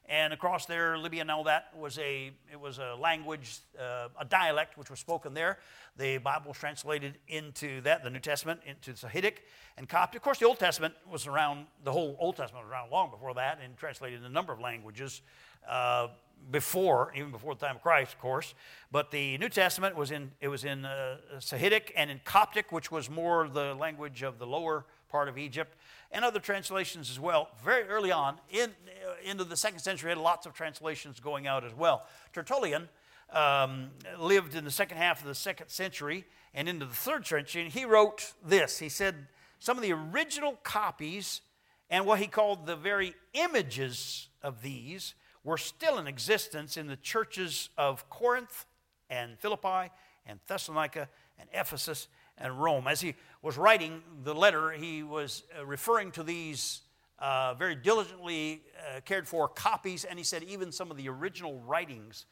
and 0.10 0.34
across 0.34 0.66
there, 0.66 0.98
Libya 0.98 1.22
and 1.22 1.30
all 1.30 1.44
that 1.44 1.72
was 1.78 2.00
a 2.00 2.32
it 2.52 2.60
was 2.60 2.80
a 2.80 2.96
language, 3.00 3.60
uh, 3.80 4.08
a 4.20 4.26
dialect 4.26 4.78
which 4.78 4.90
was 4.90 5.00
spoken 5.00 5.36
there. 5.36 5.60
The 5.98 6.18
Bible 6.18 6.50
was 6.50 6.58
translated 6.58 7.20
into 7.28 7.82
that, 7.82 8.04
the 8.04 8.10
New 8.10 8.20
Testament 8.20 8.62
into 8.66 8.94
Sahidic 8.94 9.36
and 9.78 9.88
Coptic. 9.88 10.20
Of 10.20 10.24
course, 10.24 10.40
the 10.40 10.48
Old 10.48 10.58
Testament 10.58 10.96
was 11.10 11.28
around. 11.28 11.68
The 11.84 11.92
whole 11.92 12.18
Old 12.20 12.38
Testament 12.38 12.66
was 12.66 12.72
around 12.72 12.90
long 12.90 13.12
before 13.12 13.36
that, 13.36 13.60
and 13.64 13.78
translated 13.78 14.20
in 14.20 14.26
a 14.26 14.30
number 14.30 14.52
of 14.52 14.60
languages. 14.60 15.22
Uh, 15.68 16.08
before, 16.52 17.12
even 17.16 17.32
before 17.32 17.54
the 17.54 17.66
time 17.66 17.76
of 17.76 17.82
Christ, 17.82 18.14
of 18.14 18.20
course. 18.22 18.54
But 18.94 19.12
the 19.12 19.38
New 19.40 19.50
Testament 19.50 19.96
was 19.96 20.10
in 20.10 20.32
it 20.40 20.48
was 20.48 20.64
in 20.64 20.86
uh, 20.86 21.18
Sahidic 21.40 21.92
and 21.98 22.10
in 22.10 22.22
Coptic, 22.24 22.72
which 22.72 22.90
was 22.90 23.10
more 23.10 23.50
the 23.50 23.76
language 23.76 24.24
of 24.24 24.40
the 24.40 24.48
lower 24.48 24.86
part 25.10 25.28
of 25.28 25.38
Egypt, 25.38 25.76
and 26.12 26.24
other 26.24 26.40
translations 26.40 27.10
as 27.10 27.20
well. 27.20 27.50
Very 27.64 27.84
early 27.84 28.12
on, 28.12 28.38
in, 28.50 28.70
uh, 28.70 29.30
into 29.30 29.44
the 29.44 29.58
second 29.58 29.80
century, 29.80 30.10
had 30.10 30.18
lots 30.18 30.46
of 30.46 30.54
translations 30.54 31.20
going 31.20 31.48
out 31.48 31.64
as 31.64 31.74
well. 31.74 32.06
Tertullian 32.34 32.90
um, 33.32 33.90
lived 34.18 34.56
in 34.56 34.64
the 34.64 34.72
second 34.72 34.98
half 34.98 35.22
of 35.22 35.28
the 35.28 35.36
second 35.36 35.70
century 35.70 36.26
and 36.54 36.68
into 36.68 36.86
the 36.86 36.96
third 36.96 37.28
century, 37.28 37.64
and 37.64 37.72
he 37.72 37.86
wrote 37.86 38.34
this. 38.44 38.80
He 38.80 38.90
said, 38.90 39.28
Some 39.60 39.78
of 39.78 39.84
the 39.84 39.94
original 39.94 40.54
copies 40.64 41.42
and 41.90 42.06
what 42.06 42.20
he 42.20 42.28
called 42.28 42.66
the 42.66 42.76
very 42.76 43.16
images 43.34 44.30
of 44.44 44.62
these 44.62 45.16
were 45.44 45.58
still 45.58 45.98
in 45.98 46.08
existence 46.08 46.78
in 46.78 46.88
the 46.88 46.96
churches 46.96 47.70
of 47.78 48.10
Corinth 48.10 48.66
and 49.10 49.38
Philippi 49.40 49.92
and 50.26 50.40
Thessalonica 50.48 51.10
and 51.40 51.50
Ephesus 51.54 52.08
and 52.40 52.62
Rome. 52.62 52.88
As 52.88 53.02
he 53.02 53.16
was 53.42 53.58
writing 53.58 54.02
the 54.24 54.34
letter, 54.34 54.72
he 54.72 55.04
was 55.04 55.44
uh, 55.58 55.66
referring 55.66 56.12
to 56.12 56.24
these 56.24 56.82
uh, 57.20 57.54
very 57.56 57.76
diligently 57.76 58.64
uh, 58.78 59.02
cared 59.02 59.28
for 59.28 59.48
copies, 59.48 60.06
and 60.06 60.18
he 60.18 60.24
said 60.24 60.44
even 60.44 60.72
some 60.72 60.90
of 60.90 60.98
the 60.98 61.10
original 61.10 61.60
writings. 61.60 62.26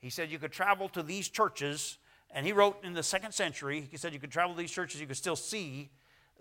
He 0.00 0.10
said 0.10 0.30
you 0.30 0.38
could 0.38 0.52
travel 0.52 0.88
to 0.90 1.02
these 1.02 1.28
churches, 1.28 1.98
and 2.30 2.44
he 2.44 2.52
wrote 2.52 2.84
in 2.84 2.92
the 2.92 3.02
second 3.02 3.32
century, 3.32 3.88
he 3.90 3.96
said 3.96 4.12
you 4.12 4.20
could 4.20 4.30
travel 4.32 4.54
to 4.54 4.60
these 4.60 4.70
churches, 4.70 5.00
you 5.00 5.06
could 5.06 5.16
still 5.16 5.36
see 5.36 5.90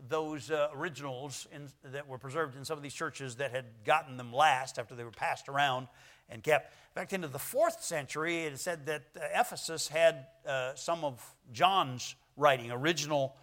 those 0.10 0.52
uh, 0.52 0.68
originals 0.74 1.48
in, 1.54 1.70
that 1.92 2.08
were 2.08 2.18
preserved 2.18 2.58
in 2.58 2.66
some 2.66 2.78
of 2.78 2.84
these 2.84 2.94
churches 2.94 3.36
that 3.38 3.52
had 3.52 3.66
gotten 3.86 4.18
them 4.18 4.34
last 4.34 4.80
after 4.80 4.96
they 4.96 5.04
were 5.04 5.12
passed 5.12 5.48
around 5.48 5.88
and 6.30 6.44
kept. 6.44 6.74
In 6.74 7.02
fact, 7.02 7.14
into 7.14 7.28
the 7.28 7.40
fourth 7.40 7.84
century, 7.84 8.40
it 8.40 8.60
said 8.60 8.86
that 8.88 9.04
uh, 9.16 9.22
Ephesus 9.40 9.88
had 9.88 10.28
uh, 10.46 10.74
some 10.76 11.06
of 11.06 11.24
John's 11.52 12.16
writing, 12.38 12.72
original 12.72 13.36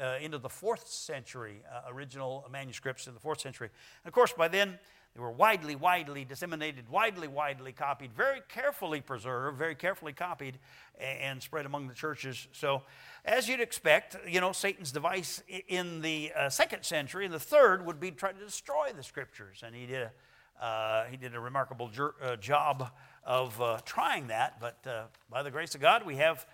uh, 0.00 0.16
into 0.20 0.38
the 0.38 0.48
fourth 0.48 0.88
century, 0.88 1.62
uh, 1.72 1.92
original 1.92 2.46
manuscripts 2.50 3.06
in 3.06 3.14
the 3.14 3.20
fourth 3.20 3.40
century. 3.40 3.70
And 4.04 4.08
of 4.08 4.14
course, 4.14 4.32
by 4.32 4.48
then, 4.48 4.78
they 5.14 5.22
were 5.22 5.30
widely, 5.30 5.76
widely 5.76 6.26
disseminated, 6.26 6.90
widely, 6.90 7.26
widely 7.26 7.72
copied, 7.72 8.12
very 8.12 8.42
carefully 8.50 9.00
preserved, 9.00 9.56
very 9.56 9.74
carefully 9.74 10.12
copied, 10.12 10.58
and, 11.00 11.18
and 11.20 11.42
spread 11.42 11.64
among 11.64 11.88
the 11.88 11.94
churches. 11.94 12.48
So, 12.52 12.82
as 13.24 13.48
you'd 13.48 13.60
expect, 13.60 14.16
you 14.28 14.42
know, 14.42 14.52
Satan's 14.52 14.92
device 14.92 15.42
in 15.68 16.02
the 16.02 16.32
uh, 16.36 16.50
second 16.50 16.84
century, 16.84 17.24
in 17.24 17.32
the 17.32 17.40
third, 17.40 17.86
would 17.86 17.98
be 17.98 18.10
to 18.10 18.16
try 18.16 18.32
to 18.32 18.38
destroy 18.38 18.92
the 18.94 19.02
scriptures. 19.02 19.62
And 19.64 19.74
he 19.74 19.86
did 19.86 20.02
a, 20.02 20.64
uh, 20.64 21.04
he 21.06 21.16
did 21.16 21.34
a 21.34 21.40
remarkable 21.40 21.90
uh, 22.22 22.36
job 22.36 22.90
of 23.24 23.60
uh, 23.60 23.78
trying 23.86 24.26
that. 24.26 24.60
But 24.60 24.86
uh, 24.86 25.04
by 25.30 25.42
the 25.42 25.50
grace 25.50 25.74
of 25.74 25.80
God, 25.80 26.04
we 26.04 26.16
have 26.16 26.46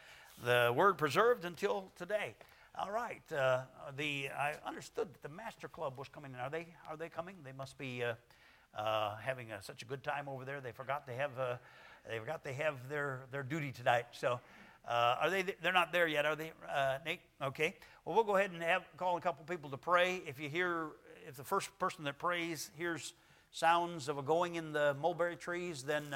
the 0.42 0.72
word 0.74 0.98
preserved 0.98 1.44
until 1.44 1.92
today. 1.96 2.34
All 2.78 2.90
right. 2.90 3.22
Uh, 3.32 3.60
the 3.96 4.28
I 4.30 4.54
understood 4.66 5.08
that 5.12 5.22
the 5.22 5.28
Master 5.28 5.68
Club 5.68 5.98
was 5.98 6.08
coming. 6.08 6.32
In. 6.32 6.40
Are 6.40 6.50
they? 6.50 6.66
Are 6.88 6.96
they 6.96 7.08
coming? 7.08 7.36
They 7.44 7.52
must 7.52 7.78
be 7.78 8.02
uh, 8.02 8.14
uh, 8.76 9.16
having 9.16 9.52
a, 9.52 9.62
such 9.62 9.82
a 9.82 9.84
good 9.84 10.02
time 10.02 10.28
over 10.28 10.44
there. 10.44 10.60
They 10.60 10.72
forgot 10.72 11.06
they 11.06 11.16
have. 11.16 11.38
Uh, 11.38 11.56
they 12.08 12.18
forgot 12.18 12.42
they 12.42 12.54
have 12.54 12.88
their 12.88 13.20
their 13.30 13.42
duty 13.42 13.72
tonight. 13.72 14.06
So. 14.12 14.40
Uh, 14.84 15.16
are 15.20 15.30
they? 15.30 15.44
They're 15.62 15.72
not 15.72 15.92
there 15.92 16.08
yet, 16.08 16.26
are 16.26 16.34
they, 16.34 16.50
uh, 16.68 16.98
Nate? 17.06 17.20
Okay. 17.40 17.76
Well, 18.04 18.16
we'll 18.16 18.24
go 18.24 18.34
ahead 18.34 18.50
and 18.50 18.60
have 18.64 18.82
call 18.96 19.16
a 19.16 19.20
couple 19.20 19.44
people 19.44 19.70
to 19.70 19.76
pray. 19.76 20.20
If 20.26 20.40
you 20.40 20.48
hear, 20.48 20.88
if 21.28 21.36
the 21.36 21.44
first 21.44 21.70
person 21.78 22.02
that 22.02 22.18
prays 22.18 22.72
hears 22.76 23.14
sounds 23.52 24.08
of 24.08 24.18
a 24.18 24.22
going 24.22 24.56
in 24.56 24.72
the 24.72 24.96
mulberry 25.00 25.36
trees, 25.36 25.84
then 25.84 26.12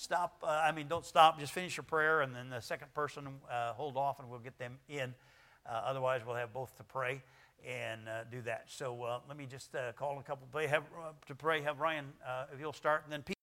stop. 0.00 0.42
Uh, 0.42 0.46
I 0.46 0.72
mean, 0.72 0.88
don't 0.88 1.04
stop. 1.04 1.38
Just 1.38 1.52
finish 1.52 1.76
your 1.76 1.84
prayer, 1.84 2.22
and 2.22 2.34
then 2.34 2.48
the 2.50 2.60
second 2.60 2.92
person 2.94 3.28
uh, 3.50 3.72
hold 3.74 3.96
off, 3.96 4.18
and 4.18 4.30
we'll 4.30 4.40
get 4.40 4.58
them 4.58 4.78
in. 4.88 5.14
Uh, 5.66 5.82
otherwise, 5.84 6.22
we'll 6.26 6.36
have 6.36 6.52
both 6.52 6.76
to 6.78 6.84
pray 6.84 7.22
and 7.66 8.08
uh, 8.08 8.24
do 8.30 8.40
that. 8.42 8.64
So 8.66 9.02
uh, 9.02 9.18
let 9.28 9.36
me 9.36 9.46
just 9.46 9.74
uh, 9.74 9.92
call 9.92 10.18
a 10.18 10.22
couple 10.22 10.46
to 10.46 10.52
pray. 10.52 10.66
Have, 10.66 10.84
to 11.26 11.34
pray. 11.34 11.60
Have 11.62 11.80
Ryan, 11.80 12.06
if 12.52 12.60
you'll 12.60 12.72
start, 12.72 13.02
and 13.04 13.12
then. 13.12 13.22
Pete 13.22 13.36